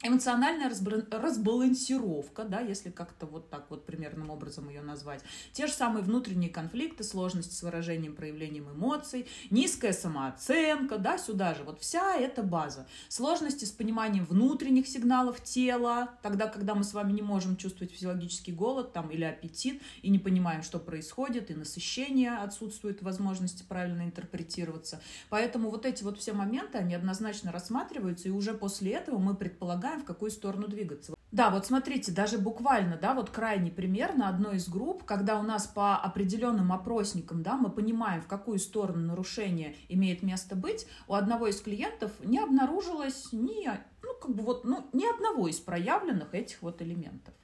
эмоциональная 0.02 0.68
разбалансировка, 0.68 2.44
да, 2.44 2.61
если 2.61 2.90
как-то 2.90 3.26
вот 3.26 3.50
так 3.50 3.66
вот 3.70 3.87
примерным 3.87 4.30
образом 4.30 4.68
ее 4.68 4.82
назвать, 4.82 5.22
те 5.52 5.66
же 5.66 5.72
самые 5.72 6.04
внутренние 6.04 6.50
конфликты, 6.50 7.02
сложности 7.02 7.54
с 7.54 7.62
выражением, 7.62 8.14
проявлением 8.14 8.70
эмоций, 8.70 9.26
низкая 9.50 9.92
самооценка, 9.92 10.98
да, 10.98 11.18
сюда 11.18 11.54
же, 11.54 11.64
вот 11.64 11.80
вся 11.80 12.14
эта 12.14 12.42
база. 12.42 12.87
Сложности 13.09 13.64
с 13.64 13.72
пониманием 13.72 14.24
внутренних 14.26 14.87
сигналов 14.87 15.42
тела, 15.42 16.11
тогда, 16.22 16.46
когда 16.46 16.74
мы 16.74 16.85
с 16.85 16.92
вами 16.92 17.12
не 17.12 17.22
можем 17.22 17.56
чувствовать 17.56 17.92
физиологический 17.92 18.52
голод 18.52 18.92
там, 18.92 19.11
или 19.11 19.24
аппетит, 19.24 19.82
и 20.02 20.11
не 20.11 20.18
понимаем, 20.18 20.62
что 20.62 20.78
происходит, 20.78 21.50
и 21.50 21.54
насыщение 21.54 22.37
отсутствует 22.37 23.02
возможности 23.02 23.64
правильно 23.66 24.02
интерпретироваться. 24.02 25.00
Поэтому 25.30 25.70
вот 25.70 25.87
эти 25.87 26.04
вот 26.04 26.18
все 26.18 26.32
моменты, 26.35 26.78
они 26.78 26.94
однозначно 26.94 27.50
рассматриваются, 27.50 28.28
и 28.28 28.30
уже 28.30 28.52
после 28.54 28.92
этого 28.92 29.18
мы 29.18 29.35
предполагаем, 29.35 29.86
предполагаем, 29.87 30.01
в 30.01 30.05
какую 30.05 30.31
сторону 30.31 30.68
двигаться. 30.68 31.14
Да, 31.33 31.51
вот 31.51 31.66
смотрите, 31.66 32.12
даже 32.12 32.38
буквально, 32.38 32.96
да, 32.96 33.12
вот 33.12 33.31
крайний 33.31 33.70
пример 33.70 34.14
на 34.14 34.29
одной 34.29 34.57
из 34.57 34.68
групп, 34.68 35.05
когда 35.05 35.38
у 35.38 35.42
нас 35.42 35.66
по 35.66 35.96
определенным 35.96 36.72
опросникам, 36.72 37.42
да, 37.42 37.57
мы 37.57 37.68
понимаем, 37.68 38.22
в 38.22 38.27
какую 38.27 38.59
сторону 38.59 39.07
нарушение 39.07 39.75
имеет 39.88 40.22
место 40.22 40.57
быть, 40.57 40.87
у 41.09 41.14
одного 41.14 41.49
из 41.49 41.61
клиентов 41.61 42.12
не 42.25 42.38
обнаружилось 42.38 43.33
ни, 43.33 43.66
ну, 44.03 44.14
как 44.20 44.35
бы 44.35 44.42
вот, 44.42 44.64
ну, 44.64 44.88
ни 44.92 45.05
одного 45.05 45.49
из 45.49 45.59
проявленных 45.59 46.35
этих 46.35 46.62
вот 46.62 46.81
элементов. 46.81 47.35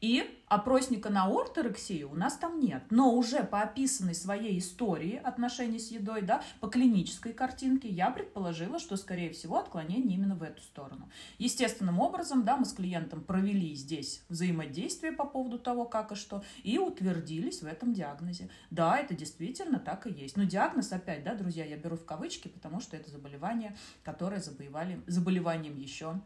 И 0.00 0.38
опросника 0.48 1.10
на 1.10 1.26
орторексию 1.26 2.10
у 2.10 2.14
нас 2.14 2.36
там 2.36 2.58
нет. 2.58 2.82
Но 2.90 3.14
уже 3.14 3.44
по 3.44 3.60
описанной 3.60 4.14
своей 4.14 4.58
истории 4.58 5.20
отношений 5.22 5.78
с 5.78 5.90
едой, 5.90 6.22
да, 6.22 6.42
по 6.60 6.68
клинической 6.68 7.32
картинке, 7.32 7.88
я 7.88 8.10
предположила, 8.10 8.78
что, 8.78 8.96
скорее 8.96 9.30
всего, 9.30 9.58
отклонение 9.58 10.16
именно 10.16 10.34
в 10.34 10.42
эту 10.42 10.62
сторону. 10.62 11.10
Естественным 11.38 12.00
образом, 12.00 12.44
да, 12.44 12.56
мы 12.56 12.64
с 12.64 12.72
клиентом 12.72 13.22
провели 13.22 13.74
здесь 13.74 14.22
взаимодействие 14.28 15.12
по 15.12 15.24
поводу 15.24 15.58
того, 15.58 15.84
как 15.84 16.12
и 16.12 16.14
что, 16.14 16.42
и 16.62 16.78
утвердились 16.78 17.62
в 17.62 17.66
этом 17.66 17.92
диагнозе. 17.92 18.50
Да, 18.70 18.98
это 18.98 19.14
действительно 19.14 19.78
так 19.78 20.06
и 20.06 20.10
есть. 20.10 20.36
Но 20.36 20.44
диагноз, 20.44 20.92
опять, 20.92 21.24
да, 21.24 21.34
друзья, 21.34 21.64
я 21.64 21.76
беру 21.76 21.96
в 21.96 22.04
кавычки, 22.04 22.48
потому 22.48 22.80
что 22.80 22.96
это 22.96 23.10
заболевание, 23.10 23.76
которое 24.02 24.40
заболевали, 24.40 25.00
заболеванием 25.06 25.76
еще 25.76 26.20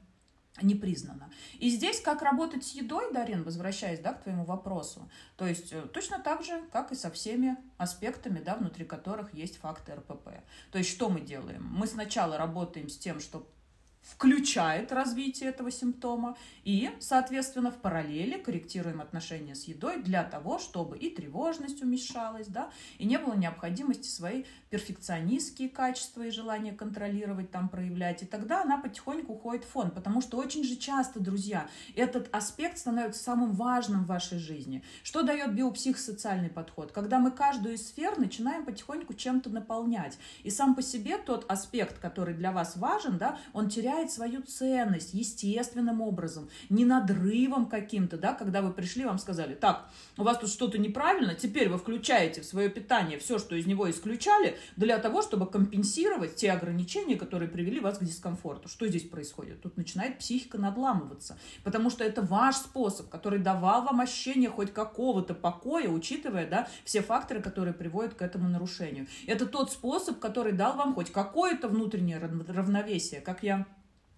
не 0.63 0.75
признано. 0.75 1.31
И 1.59 1.69
здесь 1.69 2.01
как 2.01 2.23
работать 2.23 2.65
с 2.65 2.73
едой, 2.73 3.13
Дарин, 3.13 3.43
возвращаясь 3.43 3.99
да, 3.99 4.13
к 4.13 4.23
твоему 4.23 4.45
вопросу, 4.45 5.11
то 5.37 5.47
есть 5.47 5.73
э, 5.73 5.83
точно 5.83 6.21
так 6.21 6.45
же, 6.45 6.63
как 6.73 6.93
и 6.93 6.95
со 6.95 7.11
всеми 7.11 7.57
аспектами, 7.77 8.39
да, 8.39 8.55
внутри 8.55 8.85
которых 8.85 9.35
есть 9.35 9.57
факты 9.59 9.95
РПП. 9.95 10.29
То 10.71 10.79
есть 10.79 10.91
что 10.91 11.09
мы 11.09 11.21
делаем? 11.21 11.65
Мы 11.65 11.87
сначала 11.87 12.39
работаем 12.39 12.89
с 12.89 12.97
тем, 12.97 13.19
что 13.19 13.49
включает 14.05 14.93
развитие 14.93 15.49
этого 15.49 15.71
симптома 15.71 16.37
и, 16.63 16.91
соответственно, 17.01 17.71
в 17.71 17.77
параллели 17.77 18.39
корректируем 18.39 19.01
отношения 19.01 19.55
с 19.55 19.65
едой 19.65 20.03
для 20.03 20.23
того, 20.25 20.59
чтобы 20.59 20.99
и 20.99 21.09
тревожность 21.09 21.83
уменьшалась, 21.83 22.47
да, 22.49 22.71
и 22.99 23.07
не 23.07 23.19
было 23.19 23.35
необходимости 23.35 24.07
свои 24.07 24.45
перфекционистские 24.71 25.71
качества 25.71 26.23
и 26.23 26.31
желание 26.31 26.75
контролировать, 26.75 27.51
там, 27.51 27.69
проявлять, 27.69 28.23
и 28.23 28.27
тогда 28.27 28.63
она 28.63 28.77
потихоньку 28.79 29.33
уходит 29.33 29.65
в 29.65 29.69
фон, 29.69 29.91
потому 29.91 30.21
что 30.21 30.37
очень 30.37 30.65
же 30.65 30.77
часто, 30.77 31.21
друзья, 31.21 31.69
этот 31.97 32.29
аспект 32.35 32.79
становится 32.79 33.23
самым 33.23 33.53
важным 33.53 34.05
в 34.05 34.09
вашей 34.09 34.39
жизни. 34.39 34.83
Что 35.03 35.23
дает 35.23 35.55
биопсихосоциальный 35.55 36.51
подход? 36.51 36.93
Когда 36.93 37.19
мы 37.19 37.31
каждую 37.31 37.77
из 37.77 37.89
сфер 37.89 38.19
начинаем 38.19 38.67
потихоньку 38.67 39.15
чем-то 39.15 39.49
наполнять, 39.49 40.19
и 40.43 40.51
сам 40.51 40.75
по 40.75 40.83
себе 40.83 41.17
тот 41.17 41.51
аспект, 41.51 41.99
который 41.99 42.35
для 42.35 42.53
вас 42.53 42.77
важен, 42.77 43.17
да, 43.17 43.39
он 43.53 43.69
теряет 43.69 43.94
теряет 43.95 44.11
свою 44.11 44.43
ценность 44.43 45.15
естественным 45.15 46.01
образом, 46.01 46.49
не 46.69 46.85
надрывом 46.85 47.67
каким-то, 47.67 48.17
да, 48.17 48.33
когда 48.33 48.63
вы 48.63 48.73
пришли, 48.73 49.05
вам 49.05 49.19
сказали, 49.19 49.55
так, 49.55 49.89
у 50.17 50.23
вас 50.23 50.39
тут 50.39 50.51
что-то 50.51 50.79
неправильно, 50.79 51.35
теперь 51.35 51.69
вы 51.69 51.79
включаете 51.79 52.43
в 52.43 52.45
свое 52.45 52.69
питание 52.69 53.19
все, 53.19 53.39
что 53.39 53.55
из 53.55 53.67
него 53.67 53.91
исключали, 53.91 54.57
для 54.77 54.99
того, 54.99 55.23
чтобы 55.23 55.47
компенсировать 55.47 56.37
те 56.37 56.53
ограничения, 56.53 57.17
которые 57.17 57.49
привели 57.49 57.81
вас 57.81 57.99
к 57.99 58.05
дискомфорту. 58.05 58.69
Что 58.69 58.87
здесь 58.87 59.09
происходит? 59.09 59.63
Тут 59.63 59.77
начинает 59.77 60.19
психика 60.19 60.59
надламываться, 60.59 61.39
потому 61.63 61.91
что 61.91 62.05
это 62.05 62.23
ваш 62.23 62.57
способ, 62.57 63.09
который 63.09 63.39
давал 63.39 63.83
вам 63.85 64.01
ощущение 64.01 64.51
хоть 64.51 64.73
какого-то 64.73 65.35
покоя, 65.35 65.89
учитывая, 65.89 66.49
да, 66.49 66.69
все 66.85 67.03
факторы, 67.03 67.41
которые 67.41 67.75
приводят 67.75 68.15
к 68.15 68.23
этому 68.23 68.49
нарушению. 68.49 69.07
Это 69.27 69.47
тот 69.47 69.71
способ, 69.73 70.19
который 70.19 70.53
дал 70.53 70.77
вам 70.77 70.95
хоть 70.95 71.11
какое-то 71.11 71.69
внутреннее 71.69 72.19
равновесие, 72.19 73.21
как 73.21 73.43
я 73.43 73.67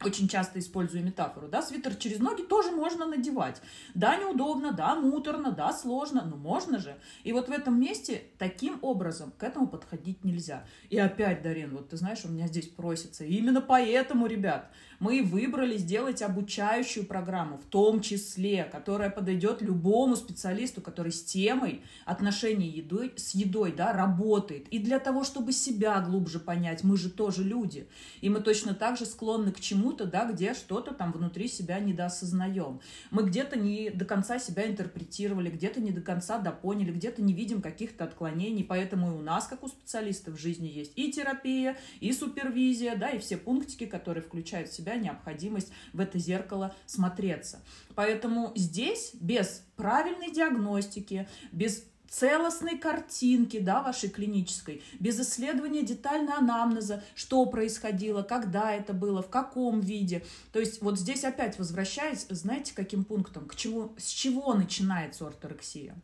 очень 0.05 0.29
часто 0.29 0.59
использую 0.59 1.05
метафору, 1.05 1.49
да, 1.49 1.63
свитер 1.63 1.95
через 1.95 2.19
ноги 2.19 2.43
тоже 2.43 2.71
можно 2.71 3.07
надевать. 3.07 3.63
Да, 3.95 4.17
неудобно, 4.17 4.73
да, 4.73 4.95
муторно, 4.95 5.53
да, 5.53 5.73
сложно, 5.73 6.23
но 6.23 6.37
можно 6.37 6.79
же. 6.79 6.97
И 7.25 7.33
вот 7.33 7.49
в 7.49 7.53
этом 7.53 7.81
месте 7.81 8.25
таким 8.39 8.79
образом 8.83 9.33
к 9.39 9.43
этому 9.43 9.69
подходить 9.69 10.23
нельзя. 10.23 10.65
И 10.91 10.99
опять, 10.99 11.43
Дарин, 11.43 11.75
вот 11.75 11.89
ты 11.89 11.97
знаешь, 11.97 12.25
у 12.25 12.29
меня 12.29 12.47
здесь 12.47 12.69
просится. 12.69 13.25
И 13.25 13.35
именно 13.35 13.63
поэтому, 13.63 14.27
ребят, 14.27 14.71
мы 14.99 15.23
выбрали 15.23 15.77
сделать 15.77 16.23
обучающую 16.23 17.05
программу, 17.05 17.59
в 17.59 17.65
том 17.65 18.01
числе, 18.01 18.65
которая 18.65 19.11
подойдет 19.11 19.63
любому 19.63 20.17
специалисту, 20.17 20.81
который 20.81 21.13
с 21.13 21.23
темой 21.23 21.83
отношений 22.05 22.69
едой, 22.69 23.13
с 23.17 23.35
едой 23.35 23.73
да, 23.73 23.93
работает. 23.93 24.69
И 24.69 24.79
для 24.79 24.99
того, 24.99 25.25
чтобы 25.25 25.53
себя 25.53 26.01
глубже 26.01 26.39
понять, 26.39 26.85
мы 26.85 26.97
же 26.97 27.11
тоже 27.11 27.45
люди. 27.45 27.87
И 28.21 28.31
мы 28.31 28.41
точно 28.41 28.75
так 28.75 28.97
же 28.99 29.07
склонны 29.07 29.53
к 29.53 29.61
чему-то, 29.61 30.07
да, 30.07 30.31
где 30.31 30.55
что-то 30.55 30.95
там 30.95 31.13
внутри 31.13 31.49
себя 31.49 31.79
недоосознаем. 31.79 32.81
Мы 33.11 33.25
где-то 33.25 33.59
не 33.59 33.91
до 33.91 34.05
конца 34.05 34.39
себя 34.39 34.67
интерпретировали, 34.67 35.51
где-то 35.51 35.81
не 35.81 35.91
до 35.91 36.01
конца 36.01 36.39
допоняли, 36.39 36.93
где-то 36.93 37.23
не 37.23 37.33
видим 37.33 37.61
каких-то 37.61 38.05
отклонений. 38.05 38.65
Поэтому 38.65 39.13
и 39.13 39.15
у 39.15 39.23
нас, 39.23 39.47
как 39.47 39.63
у 39.63 39.69
специалистов 39.69 40.35
в 40.35 40.41
жизни, 40.41 40.69
есть 40.69 40.93
и 40.97 41.13
терапия, 41.13 41.77
и 42.01 42.13
супервизия, 42.13 42.97
да, 42.97 43.11
и 43.11 43.19
все 43.19 43.37
пунктики, 43.37 43.87
которые 43.87 44.23
включают 44.23 44.71
в 44.71 44.75
себя 44.75 44.86
себя 44.87 44.97
необходимость 44.97 45.73
в 45.93 46.01
это 46.01 46.19
зеркало 46.19 46.75
смотреться. 46.87 47.61
Поэтому 47.95 48.53
здесь 48.55 49.13
без 49.15 49.65
правильной 49.77 50.31
диагностики, 50.31 51.29
без 51.53 51.85
целостной 52.09 52.79
картинки, 52.79 53.59
да, 53.59 53.83
вашей 53.83 54.09
клинической, 54.09 54.81
без 55.01 55.19
исследования 55.19 55.83
детального 55.83 56.39
анамнеза, 56.39 57.03
что 57.17 57.45
происходило, 57.47 58.23
когда 58.23 58.73
это 58.73 58.93
было, 58.93 59.23
в 59.23 59.29
каком 59.29 59.81
виде. 59.81 60.25
То 60.53 60.61
есть 60.61 60.81
вот 60.83 60.99
здесь 60.99 61.25
опять 61.25 61.59
возвращаясь, 61.59 62.27
знаете, 62.31 62.73
каким 62.77 63.05
пунктом, 63.05 63.47
к 63.47 63.57
чему, 63.57 63.93
с 63.99 64.07
чего 64.07 64.55
начинается 64.55 65.27
орторексия? 65.27 65.97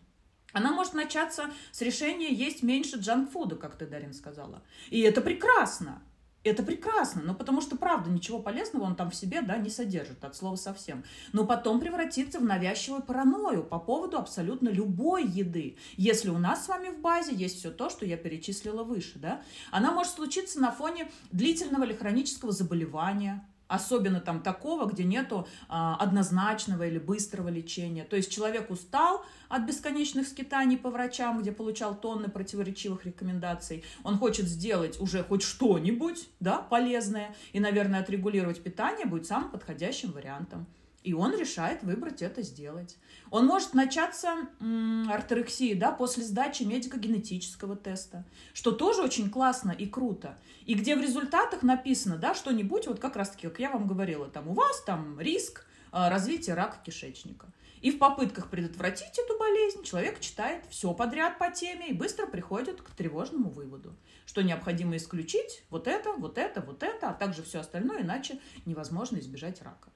Она 0.53 0.73
может 0.73 0.92
начаться 0.92 1.51
с 1.71 1.81
решения 1.81 2.31
есть 2.31 2.62
меньше 2.62 2.97
джанкфуда, 2.97 3.57
как 3.57 3.77
ты, 3.77 3.87
Дарин, 3.87 4.12
сказала. 4.12 4.62
И 4.90 5.01
это 5.01 5.23
прекрасно. 5.23 6.03
Это 6.44 6.64
прекрасно, 6.64 7.22
но 7.22 7.35
потому 7.35 7.61
что, 7.61 7.76
правда, 7.76 8.11
ничего 8.11 8.40
полезного 8.40 8.83
он 8.85 8.96
там 8.96 9.11
в 9.11 9.14
себе 9.14 9.42
да, 9.42 9.59
не 9.59 9.70
содержит, 9.70 10.24
от 10.24 10.35
слова 10.35 10.57
совсем. 10.57 11.05
Но 11.33 11.46
потом 11.46 11.78
превратится 11.78 12.40
в 12.40 12.44
навязчивую 12.44 13.02
паранойю 13.02 13.62
по 13.62 13.78
поводу 13.78 14.18
абсолютно 14.18 14.68
любой 14.68 15.24
еды. 15.24 15.76
Если 15.96 16.31
у 16.31 16.38
нас 16.38 16.64
с 16.64 16.68
вами 16.68 16.88
в 16.88 17.00
базе 17.00 17.33
есть 17.33 17.59
все 17.59 17.70
то, 17.70 17.90
что 17.90 18.05
я 18.05 18.16
перечислила 18.16 18.83
выше, 18.83 19.20
да, 19.20 19.42
она 19.70 19.92
может 19.92 20.14
случиться 20.14 20.61
на 20.61 20.72
фоне 20.72 21.11
длительного 21.31 21.85
или 21.85 21.94
хронического 21.94 22.50
заболевания, 22.50 23.46
особенно 23.73 24.21
там 24.21 24.43
такого, 24.43 24.87
где 24.87 25.05
нету 25.05 25.49
а, 25.69 25.97
однозначного 25.97 26.87
или 26.87 26.99
быстрого 26.99 27.49
лечения. 27.49 28.05
То 28.05 28.17
есть 28.17 28.31
человек 28.31 28.71
устал 28.71 29.25
от 29.49 29.63
бесконечных 29.63 30.29
скитаний 30.29 30.77
по 30.77 30.91
врачам, 30.91 31.41
где 31.41 31.53
получал 31.53 31.95
тонны 31.95 32.29
противоречивых 32.29 33.07
рекомендаций. 33.07 33.85
Он 34.05 34.19
хочет 34.19 34.47
сделать 34.47 35.01
уже 35.01 35.25
хоть 35.25 35.43
что-нибудь, 35.43 36.29
да, 36.41 36.59
полезное, 36.59 37.35
и, 37.53 37.61
наверное, 37.61 38.01
отрегулировать 38.01 38.63
питание 38.63 39.07
будет 39.07 39.27
самым 39.27 39.51
подходящим 39.51 40.13
вариантом. 40.13 40.67
И 41.03 41.15
он 41.15 41.37
решает 41.37 41.83
выбрать 41.83 42.23
это 42.23 42.43
сделать. 42.43 42.97
Он 43.31 43.47
может 43.47 43.75
начаться 43.75 44.47
м, 44.61 45.11
орторексии 45.11 45.75
да, 45.75 45.91
после 45.91 46.23
сдачи 46.23 46.62
медико-генетического 46.62 47.77
теста, 47.77 48.25
что 48.55 48.71
тоже 48.71 49.03
очень 49.03 49.31
классно 49.31 49.73
и 49.73 49.87
круто. 49.87 50.38
И 50.65 50.75
где 50.75 50.95
в 50.95 51.01
результатах 51.01 51.62
написано 51.62 52.17
да, 52.19 52.35
что-нибудь, 52.35 52.87
вот 52.87 53.01
как 53.01 53.17
раз-таки, 53.17 53.49
как 53.49 53.59
я 53.59 53.71
вам 53.71 53.88
говорила, 53.88 54.29
там 54.29 54.49
у 54.49 54.53
вас 54.53 54.81
там 54.83 55.19
риск 55.19 55.67
э, 55.93 56.09
развития 56.09 56.55
рака 56.55 56.79
кишечника. 56.85 57.47
И 57.81 57.91
в 57.91 57.99
попытках 57.99 58.49
предотвратить 58.49 59.19
эту 59.19 59.37
болезнь 59.37 59.83
человек 59.83 60.21
читает 60.21 60.65
все 60.71 60.95
подряд 60.95 61.38
по 61.38 61.51
теме 61.51 61.88
и 61.88 61.93
быстро 61.93 62.27
приходит 62.27 62.81
к 62.81 62.91
тревожному 62.91 63.51
выводу, 63.51 63.97
что 64.25 64.43
необходимо 64.43 64.97
исключить 64.97 65.65
вот 65.69 65.88
это, 65.88 66.12
вот 66.12 66.38
это, 66.38 66.61
вот 66.61 66.85
это, 66.85 67.11
а 67.11 67.12
также 67.12 67.43
все 67.43 67.59
остальное, 67.59 68.03
иначе 68.03 68.38
невозможно 68.67 69.19
избежать 69.19 69.61
рака. 69.62 69.91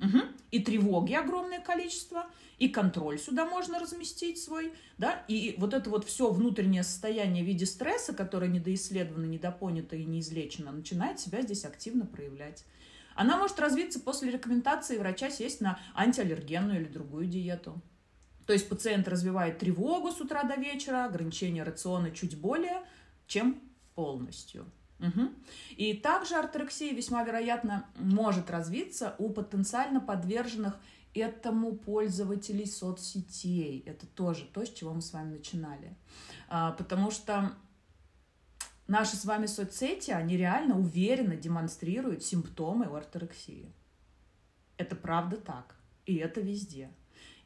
Угу. 0.00 0.18
И 0.52 0.60
тревоги 0.60 1.14
огромное 1.14 1.60
количество, 1.60 2.26
и 2.58 2.68
контроль 2.68 3.18
сюда 3.18 3.46
можно 3.46 3.78
разместить 3.78 4.40
свой, 4.40 4.72
да, 4.96 5.24
и 5.28 5.54
вот 5.58 5.74
это 5.74 5.90
вот 5.90 6.04
все 6.04 6.30
внутреннее 6.30 6.84
состояние 6.84 7.44
в 7.44 7.46
виде 7.46 7.66
стресса, 7.66 8.12
которое 8.12 8.48
недоисследовано, 8.48 9.26
недопонято 9.26 9.96
и 9.96 10.04
неизлечено, 10.04 10.72
начинает 10.72 11.18
себя 11.20 11.42
здесь 11.42 11.64
активно 11.64 12.06
проявлять. 12.06 12.64
Она 13.14 13.36
может 13.36 13.58
развиться 13.58 13.98
после 13.98 14.30
рекомендации 14.30 14.96
врача 14.96 15.30
сесть 15.30 15.60
на 15.60 15.80
антиаллергенную 15.94 16.80
или 16.80 16.88
другую 16.88 17.26
диету. 17.26 17.80
То 18.46 18.52
есть 18.52 18.68
пациент 18.68 19.08
развивает 19.08 19.58
тревогу 19.58 20.12
с 20.12 20.20
утра 20.20 20.44
до 20.44 20.54
вечера, 20.54 21.04
ограничение 21.04 21.64
рациона 21.64 22.12
чуть 22.12 22.38
более, 22.38 22.82
чем 23.26 23.60
полностью. 23.94 24.64
Угу. 25.00 25.30
И 25.76 25.94
также 25.94 26.34
орторексия 26.34 26.92
весьма 26.92 27.22
вероятно 27.22 27.86
может 27.96 28.50
развиться 28.50 29.14
у 29.18 29.30
потенциально 29.30 30.00
подверженных 30.00 30.78
этому 31.14 31.76
пользователей 31.76 32.66
соцсетей. 32.66 33.82
Это 33.86 34.06
тоже 34.06 34.44
то, 34.52 34.64
с 34.64 34.72
чего 34.72 34.92
мы 34.92 35.02
с 35.02 35.12
вами 35.12 35.36
начинали. 35.36 35.96
А, 36.48 36.72
потому 36.72 37.10
что 37.10 37.52
наши 38.86 39.16
с 39.16 39.24
вами 39.24 39.46
соцсети, 39.46 40.10
они 40.10 40.36
реально 40.36 40.78
уверенно 40.78 41.36
демонстрируют 41.36 42.24
симптомы 42.24 42.86
орторексии. 42.86 43.72
Это 44.76 44.96
правда 44.96 45.36
так. 45.36 45.76
И 46.06 46.16
это 46.16 46.40
везде. 46.40 46.90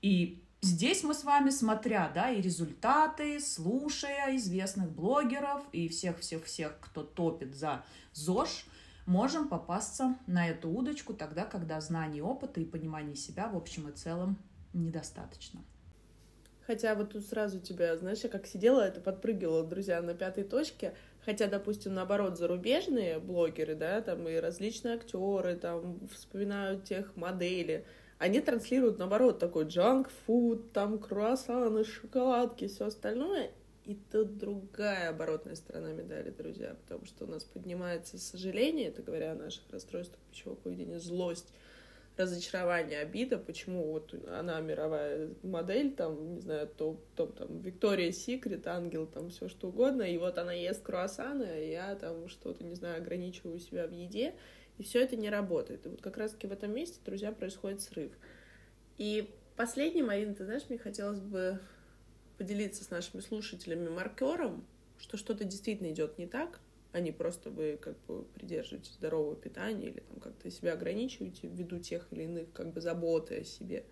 И 0.01 0.45
здесь 0.63 1.03
мы 1.03 1.15
с 1.15 1.25
вами, 1.25 1.51
смотря, 1.51 2.11
да, 2.15 2.31
и 2.31 2.41
результаты, 2.41 3.41
слушая 3.41 4.37
известных 4.37 4.91
блогеров 4.91 5.63
и 5.73 5.89
всех-всех-всех, 5.89 6.79
кто 6.81 7.03
топит 7.03 7.55
за 7.55 7.85
ЗОЖ, 8.13 8.67
можем 9.07 9.49
попасться 9.49 10.17
на 10.27 10.49
эту 10.49 10.71
удочку 10.71 11.13
тогда, 11.15 11.45
когда 11.45 11.81
знаний, 11.81 12.23
опыта 12.23 12.61
и 12.61 12.65
понимания 12.65 13.17
себя 13.17 13.49
в 13.49 13.57
общем 13.57 13.89
и 13.89 13.93
целом 13.93 14.39
недостаточно. 14.73 15.61
Хотя 16.67 16.95
вот 16.95 17.11
тут 17.13 17.27
сразу 17.27 17.61
тебя, 17.61 17.97
знаешь, 17.97 18.21
я 18.21 18.29
как 18.29 18.47
сидела, 18.47 18.81
это 18.81 19.01
подпрыгивала, 19.01 19.65
друзья, 19.65 20.01
на 20.01 20.15
пятой 20.15 20.45
точке. 20.45 20.95
Хотя, 21.25 21.49
допустим, 21.49 21.95
наоборот, 21.95 22.39
зарубежные 22.39 23.19
блогеры, 23.19 23.75
да, 23.75 24.01
там 24.01 24.29
и 24.29 24.37
различные 24.37 24.95
актеры, 24.95 25.57
там 25.57 25.99
вспоминают 26.09 26.85
тех 26.85 27.17
модели, 27.17 27.85
они 28.23 28.41
транслируют, 28.41 28.99
наоборот, 28.99 29.41
такой 29.41 29.65
джанк-фуд, 29.65 30.73
там 30.73 31.01
круассаны, 31.01 31.83
шоколадки, 31.83 32.69
все 32.69 32.87
остальное. 32.87 33.51
И 33.85 33.99
тут 34.13 34.39
другая 34.39 35.11
оборотная 35.11 35.57
сторона 35.57 35.91
медали, 35.91 36.31
друзья, 36.31 36.77
потому 36.83 37.05
что 37.05 37.25
у 37.25 37.29
нас 37.29 37.43
поднимается 37.43 38.19
сожаление, 38.19 38.91
это 38.91 39.03
говоря 39.03 39.33
о 39.33 39.35
наших 39.35 39.69
расстройствах 39.73 40.21
пищевого 40.31 40.55
поведения, 40.55 41.01
злость, 41.01 41.53
разочарование, 42.17 43.01
обида, 43.01 43.39
почему 43.39 43.91
вот 43.91 44.15
она 44.29 44.61
мировая 44.61 45.31
модель, 45.43 45.93
там, 45.93 46.35
не 46.35 46.41
знаю, 46.41 46.69
то, 46.69 47.01
то 47.17 47.27
там, 47.27 47.59
Виктория 47.59 48.13
Секрет, 48.13 48.69
ангел, 48.69 49.09
там, 49.09 49.31
все 49.31 49.49
что 49.49 49.71
угодно, 49.71 50.03
и 50.03 50.17
вот 50.17 50.39
она 50.39 50.53
ест 50.53 50.85
круассаны, 50.85 51.43
а 51.43 51.57
я 51.57 51.97
там 51.97 52.29
что-то, 52.29 52.63
не 52.63 52.77
знаю, 52.77 52.99
ограничиваю 52.99 53.59
себя 53.59 53.89
в 53.89 53.91
еде, 53.91 54.37
И 54.79 54.83
все 54.83 55.03
это 55.03 55.17
не 55.17 55.31
работает. 55.31 55.87
И 55.87 55.89
вот 55.89 56.01
как 56.01 56.17
раз-таки 56.17 56.47
в 56.47 56.53
этом 56.53 56.75
месте, 56.75 56.99
друзья, 57.05 57.33
происходит 57.33 57.83
срыв. 57.83 58.13
И 58.99 59.31
последний, 59.57 60.03
Марина, 60.03 60.35
ты 60.35 60.45
знаешь, 60.45 60.63
мне 60.69 60.79
хотелось 60.79 61.21
бы 61.21 61.61
поделиться 62.39 62.85
с 62.85 62.91
нашими 62.91 63.21
слушателями 63.21 63.89
маркером, 63.89 64.67
что 64.99 65.17
что-то 65.17 65.45
действительно 65.45 65.91
идет 65.91 66.19
не 66.19 66.27
так, 66.27 66.61
а 66.93 67.01
не 67.01 67.13
просто 67.13 67.51
вы 67.51 67.79
как 67.81 67.99
бы 68.07 68.25
придерживаете 68.25 68.93
здорового 68.93 69.35
питания 69.35 69.89
или 69.89 70.01
там 70.01 70.21
как-то 70.21 70.51
себя 70.51 70.75
ограничиваете 70.75 71.49
ввиду 71.49 71.79
тех 71.79 72.07
или 72.13 72.25
иных 72.25 72.53
как 72.53 72.73
бы 72.73 72.81
заботы 72.81 73.41
о 73.41 73.45
себе. 73.45 73.85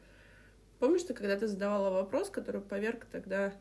Помнишь, 0.78 1.02
ты 1.02 1.14
когда-то 1.14 1.46
задавала 1.46 1.90
вопрос, 1.90 2.30
который 2.30 2.60
поверг 2.60 3.06
тогда 3.10 3.54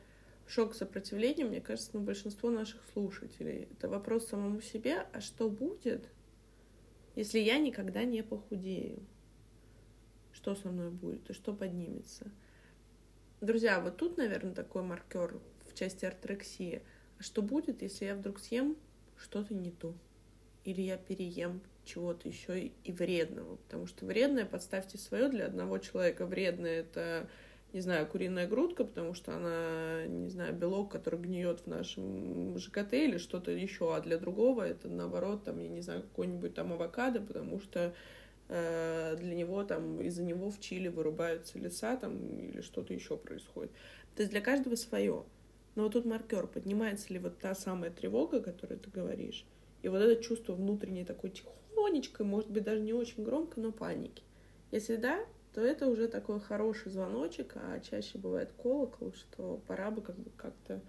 шок 0.48 0.74
сопротивления, 0.74 1.46
мне 1.46 1.62
кажется, 1.62 1.92
на 1.94 2.02
большинство 2.02 2.50
наших 2.50 2.82
слушателей. 2.94 3.68
Это 3.72 3.88
вопрос 3.88 4.28
самому 4.28 4.62
себе, 4.62 5.06
а 5.14 5.22
что 5.22 5.50
будет, 5.50 6.10
если 7.20 7.40
я 7.40 7.58
никогда 7.58 8.06
не 8.06 8.24
похудею? 8.24 9.06
Что 10.32 10.56
со 10.56 10.70
мной 10.70 10.90
будет 10.90 11.30
и 11.30 11.34
что 11.34 11.54
поднимется? 11.54 12.32
Друзья, 13.42 13.82
вот 13.82 13.98
тут, 13.98 14.16
наверное, 14.16 14.54
такой 14.54 14.84
маркер 14.84 15.38
в 15.70 15.74
части 15.74 16.06
орторексии. 16.06 16.82
А 17.20 17.24
что 17.24 17.42
будет, 17.42 17.82
если 17.82 18.06
я 18.06 18.16
вдруг 18.16 18.40
съем 18.40 18.78
что-то 19.18 19.54
не 19.54 19.70
то? 19.70 19.94
Или 20.64 20.82
я 20.82 20.96
переем 20.96 21.60
чего-то 21.84 22.30
еще 22.30 22.68
и 22.68 22.92
вредного? 22.94 23.58
Потому 23.58 23.86
что 23.86 24.06
вредное, 24.06 24.46
подставьте 24.46 24.98
свое, 24.98 25.28
для 25.28 25.48
одного 25.48 25.78
человека 25.78 26.26
вредное 26.26 26.80
это 26.80 27.30
не 27.74 27.82
знаю, 27.82 28.08
куриная 28.08 28.48
грудка, 28.48 28.84
потому 28.84 29.14
что 29.14 29.36
она, 29.36 30.06
не 30.08 30.30
знаю, 30.30 30.54
белок, 30.54 30.92
который 30.92 31.20
гниет 31.20 31.62
в 31.62 31.68
нашем 31.68 32.58
ЖКТ 32.58 32.94
или 32.94 33.18
что-то 33.18 33.52
еще, 33.52 33.96
а 33.96 34.02
для 34.02 34.18
другого 34.18 34.68
это 34.68 34.88
наоборот, 34.88 35.44
там, 35.44 35.60
я 35.60 35.70
не 35.70 35.82
знаю, 35.82 36.02
какой-нибудь 36.02 36.54
там 36.54 36.74
авокадо, 36.74 37.22
потому 37.22 37.60
что 37.60 37.94
Э, 38.52 39.16
для 39.20 39.36
него 39.36 39.64
там 39.64 40.02
из-за 40.02 40.24
него 40.24 40.50
в 40.50 40.60
Чили 40.60 40.88
вырубаются 40.88 41.60
леса 41.60 41.96
там 41.96 42.40
или 42.40 42.62
что-то 42.62 42.94
еще 42.96 43.16
происходит. 43.16 43.72
То 44.16 44.24
есть 44.24 44.32
для 44.32 44.42
каждого 44.42 44.76
свое. 44.76 45.24
Но 45.76 45.84
вот 45.84 45.94
тут 45.94 46.06
маркер, 46.06 46.48
поднимается 46.48 47.14
ли 47.14 47.20
вот 47.20 47.38
та 47.38 47.54
самая 47.54 47.92
тревога, 47.92 48.38
о 48.38 48.42
которой 48.42 48.80
ты 48.80 48.90
говоришь, 48.90 49.46
и 49.84 49.88
вот 49.88 50.02
это 50.02 50.22
чувство 50.22 50.54
внутренней 50.54 51.06
такой 51.06 51.30
тихонечкой, 51.30 52.26
может 52.26 52.50
быть, 52.50 52.64
даже 52.64 52.82
не 52.82 52.92
очень 52.92 53.24
громко, 53.24 53.62
но 53.62 53.72
паники. 53.72 54.24
Если 54.72 54.96
да, 54.96 55.24
то 55.60 55.66
это 55.66 55.88
уже 55.88 56.08
такой 56.08 56.40
хороший 56.40 56.90
звоночек, 56.90 57.58
а 57.58 57.82
чаще 57.82 58.18
бывает 58.18 58.50
колокол, 58.54 59.12
что 59.12 59.62
пора 59.68 59.92
бы 59.92 60.02
как 60.02 60.18
бы 60.18 60.30
как-то 60.38 60.82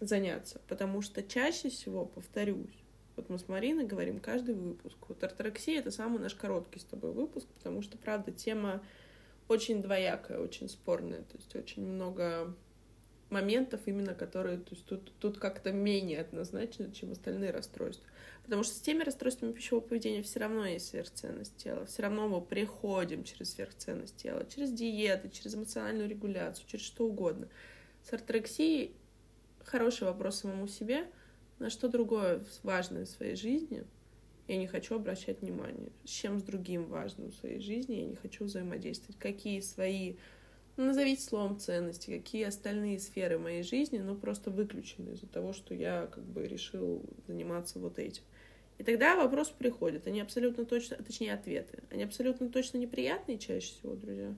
заняться. 0.00 0.62
Потому 0.66 1.02
что 1.02 1.22
чаще 1.22 1.68
всего, 1.68 2.06
повторюсь, 2.06 2.82
вот 3.16 3.28
мы 3.28 3.38
с 3.38 3.48
Мариной 3.48 3.84
говорим 3.84 4.18
каждый 4.18 4.54
выпуск. 4.54 4.96
Вот 5.08 5.22
орторексия— 5.22 5.78
это 5.80 5.90
самый 5.90 6.20
наш 6.20 6.34
короткий 6.34 6.78
с 6.78 6.84
тобой 6.84 7.12
выпуск, 7.12 7.46
потому 7.58 7.82
что, 7.82 7.98
правда, 7.98 8.32
тема 8.32 8.82
очень 9.46 9.82
двоякая, 9.82 10.38
очень 10.38 10.70
спорная. 10.70 11.20
То 11.24 11.36
есть 11.36 11.54
очень 11.54 11.84
много 11.84 12.56
моментов 13.28 13.82
именно, 13.84 14.14
которые 14.14 14.56
то 14.56 14.74
есть 14.74 14.86
тут, 14.86 15.12
тут 15.18 15.38
как-то 15.38 15.70
менее 15.70 16.22
однозначно, 16.22 16.90
чем 16.92 17.12
остальные 17.12 17.50
расстройства. 17.50 18.06
Потому 18.44 18.64
что 18.64 18.74
с 18.74 18.80
теми 18.80 19.02
расстройствами 19.02 19.52
пищевого 19.52 19.84
поведения 19.84 20.22
все 20.22 20.40
равно 20.40 20.66
есть 20.66 20.88
сверхценность 20.88 21.56
тела. 21.56 21.86
Все 21.86 22.02
равно 22.02 22.28
мы 22.28 22.40
приходим 22.40 23.24
через 23.24 23.52
сверхценность 23.52 24.16
тела, 24.16 24.44
через 24.46 24.72
диеты, 24.72 25.30
через 25.30 25.54
эмоциональную 25.54 26.08
регуляцию, 26.08 26.66
через 26.66 26.84
что 26.84 27.06
угодно. 27.06 27.48
С 28.02 28.12
орторексией 28.12 28.96
хороший 29.64 30.04
вопрос 30.04 30.40
самому 30.40 30.66
себе— 30.66 31.06
на 31.62 31.70
что 31.70 31.88
другое 31.88 32.44
важное 32.64 33.04
в 33.04 33.08
своей 33.08 33.36
жизни 33.36 33.84
я 34.48 34.56
не 34.56 34.66
хочу 34.66 34.96
обращать 34.96 35.42
внимание. 35.42 35.92
С 36.04 36.10
чем 36.10 36.40
с 36.40 36.42
другим 36.42 36.86
важным 36.86 37.30
в 37.30 37.36
своей 37.36 37.60
жизни 37.60 37.94
я 37.94 38.04
не 38.04 38.16
хочу 38.16 38.44
взаимодействовать. 38.44 39.16
Какие 39.16 39.60
свои, 39.60 40.16
ну, 40.76 40.86
назовите 40.86 41.22
словом 41.22 41.60
ценности, 41.60 42.10
какие 42.10 42.46
остальные 42.46 42.98
сферы 42.98 43.38
моей 43.38 43.62
жизни, 43.62 43.98
ну, 43.98 44.16
просто 44.16 44.50
выключены 44.50 45.10
из-за 45.10 45.28
того, 45.28 45.52
что 45.52 45.72
я 45.72 46.08
как 46.08 46.24
бы 46.24 46.48
решил 46.48 47.04
заниматься 47.28 47.78
вот 47.78 48.00
этим. 48.00 48.24
И 48.82 48.84
тогда 48.84 49.14
вопрос 49.14 49.48
приходит. 49.48 50.08
Они 50.08 50.20
абсолютно 50.20 50.64
точно, 50.64 50.96
точнее, 50.96 51.34
ответы. 51.34 51.84
Они 51.88 52.02
абсолютно 52.02 52.48
точно 52.48 52.78
неприятные 52.78 53.38
чаще 53.38 53.74
всего, 53.74 53.94
друзья. 53.94 54.34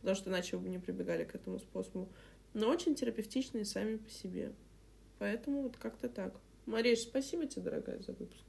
Потому 0.00 0.16
что 0.16 0.30
иначе 0.30 0.56
вы 0.56 0.64
бы 0.64 0.68
не 0.68 0.80
прибегали 0.80 1.22
к 1.22 1.36
этому 1.36 1.60
способу. 1.60 2.08
Но 2.54 2.68
очень 2.70 2.96
терапевтичные 2.96 3.64
сами 3.64 3.98
по 3.98 4.10
себе. 4.10 4.50
Поэтому 5.20 5.62
вот 5.62 5.76
как-то 5.76 6.08
так. 6.08 6.34
Мариш, 6.66 7.02
спасибо 7.02 7.46
тебе, 7.46 7.62
дорогая, 7.62 8.02
за 8.02 8.14
выпуск. 8.14 8.42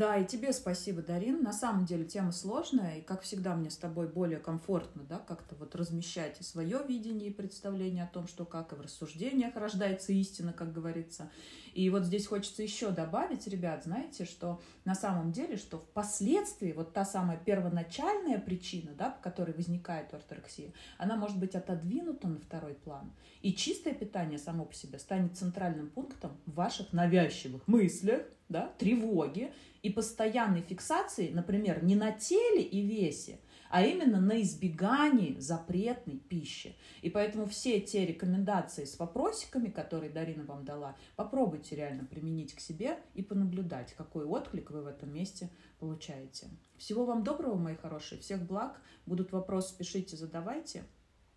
Да, 0.00 0.16
и 0.16 0.24
тебе 0.24 0.54
спасибо, 0.54 1.02
Дарин. 1.02 1.42
На 1.42 1.52
самом 1.52 1.84
деле 1.84 2.06
тема 2.06 2.32
сложная, 2.32 2.96
и, 2.96 3.02
как 3.02 3.20
всегда, 3.20 3.54
мне 3.54 3.68
с 3.68 3.76
тобой 3.76 4.08
более 4.08 4.38
комфортно, 4.38 5.02
да, 5.02 5.18
как-то 5.18 5.54
вот 5.56 5.76
размещать 5.76 6.40
и 6.40 6.42
свое 6.42 6.82
видение 6.88 7.28
и 7.28 7.34
представление 7.34 8.04
о 8.04 8.06
том, 8.06 8.26
что 8.26 8.46
как 8.46 8.72
и 8.72 8.76
в 8.76 8.80
рассуждениях 8.80 9.54
рождается 9.56 10.14
истина, 10.14 10.54
как 10.54 10.72
говорится. 10.72 11.30
И 11.74 11.90
вот 11.90 12.04
здесь 12.04 12.26
хочется 12.26 12.62
еще 12.62 12.92
добавить, 12.92 13.46
ребят, 13.46 13.84
знаете, 13.84 14.24
что 14.24 14.62
на 14.86 14.94
самом 14.94 15.32
деле, 15.32 15.58
что 15.58 15.76
впоследствии 15.76 16.72
вот 16.72 16.94
та 16.94 17.04
самая 17.04 17.36
первоначальная 17.36 18.38
причина, 18.38 18.92
да, 18.96 19.10
по 19.10 19.22
которой 19.22 19.52
возникает 19.52 20.14
орторексия, 20.14 20.72
она 20.96 21.16
может 21.16 21.38
быть 21.38 21.54
отодвинута 21.54 22.26
на 22.26 22.40
второй 22.40 22.72
план. 22.72 23.12
И 23.42 23.52
чистое 23.52 23.92
питание 23.92 24.38
само 24.38 24.64
по 24.64 24.72
себе 24.72 24.98
станет 24.98 25.36
центральным 25.36 25.90
пунктом 25.90 26.38
ваших 26.46 26.94
навязчивых 26.94 27.68
мыслях, 27.68 28.22
да, 28.50 28.72
тревоги 28.78 29.52
и 29.82 29.88
постоянной 29.88 30.60
фиксации, 30.60 31.30
например, 31.30 31.82
не 31.82 31.94
на 31.94 32.12
теле 32.12 32.62
и 32.62 32.82
весе, 32.82 33.40
а 33.70 33.82
именно 33.82 34.20
на 34.20 34.42
избегании 34.42 35.38
запретной 35.38 36.16
пищи. 36.16 36.76
И 37.00 37.08
поэтому 37.08 37.46
все 37.46 37.80
те 37.80 38.04
рекомендации 38.04 38.84
с 38.84 38.98
вопросиками, 38.98 39.68
которые 39.68 40.10
Дарина 40.10 40.44
вам 40.44 40.64
дала, 40.64 40.96
попробуйте 41.16 41.76
реально 41.76 42.04
применить 42.04 42.52
к 42.54 42.60
себе 42.60 42.98
и 43.14 43.22
понаблюдать, 43.22 43.94
какой 43.94 44.24
отклик 44.24 44.70
вы 44.70 44.82
в 44.82 44.86
этом 44.86 45.14
месте 45.14 45.48
получаете. 45.78 46.48
Всего 46.76 47.06
вам 47.06 47.22
доброго, 47.22 47.54
мои 47.54 47.76
хорошие, 47.76 48.20
всех 48.20 48.42
благ. 48.42 48.80
Будут 49.06 49.32
вопросы, 49.32 49.76
пишите, 49.78 50.16
задавайте. 50.16 50.84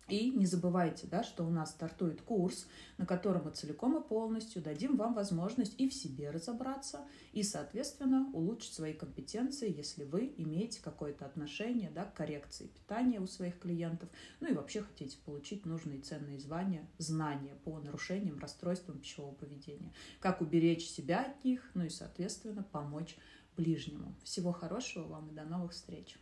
И 0.08 0.30
не 0.30 0.44
забывайте, 0.44 1.06
да, 1.06 1.22
что 1.22 1.44
у 1.44 1.50
нас 1.50 1.70
стартует 1.70 2.20
курс, 2.20 2.66
на 2.98 3.06
котором 3.06 3.44
мы 3.44 3.50
целиком 3.52 3.96
и 3.96 4.06
полностью 4.06 4.62
дадим 4.62 4.96
вам 4.96 5.14
возможность 5.14 5.74
и 5.78 5.88
в 5.88 5.94
себе 5.94 6.30
разобраться, 6.30 7.06
и, 7.32 7.42
соответственно, 7.42 8.30
улучшить 8.34 8.74
свои 8.74 8.92
компетенции, 8.92 9.74
если 9.74 10.04
вы 10.04 10.34
имеете 10.36 10.82
какое-то 10.82 11.24
отношение 11.24 11.90
да, 11.90 12.04
к 12.04 12.14
коррекции 12.14 12.66
питания 12.66 13.18
у 13.20 13.26
своих 13.26 13.58
клиентов, 13.58 14.10
ну 14.40 14.48
и 14.48 14.54
вообще 14.54 14.82
хотите 14.82 15.16
получить 15.24 15.64
нужные 15.64 16.00
ценные 16.00 16.38
звания, 16.38 16.86
знания 16.98 17.56
по 17.64 17.78
нарушениям, 17.78 18.38
расстройствам 18.38 18.98
пищевого 18.98 19.34
поведения, 19.34 19.92
как 20.20 20.42
уберечь 20.42 20.86
себя 20.86 21.22
от 21.22 21.44
них, 21.44 21.70
ну 21.74 21.84
и, 21.84 21.88
соответственно, 21.88 22.62
помочь 22.62 23.16
ближнему. 23.56 24.14
Всего 24.22 24.52
хорошего 24.52 25.06
вам 25.06 25.30
и 25.30 25.34
до 25.34 25.44
новых 25.44 25.72
встреч! 25.72 26.18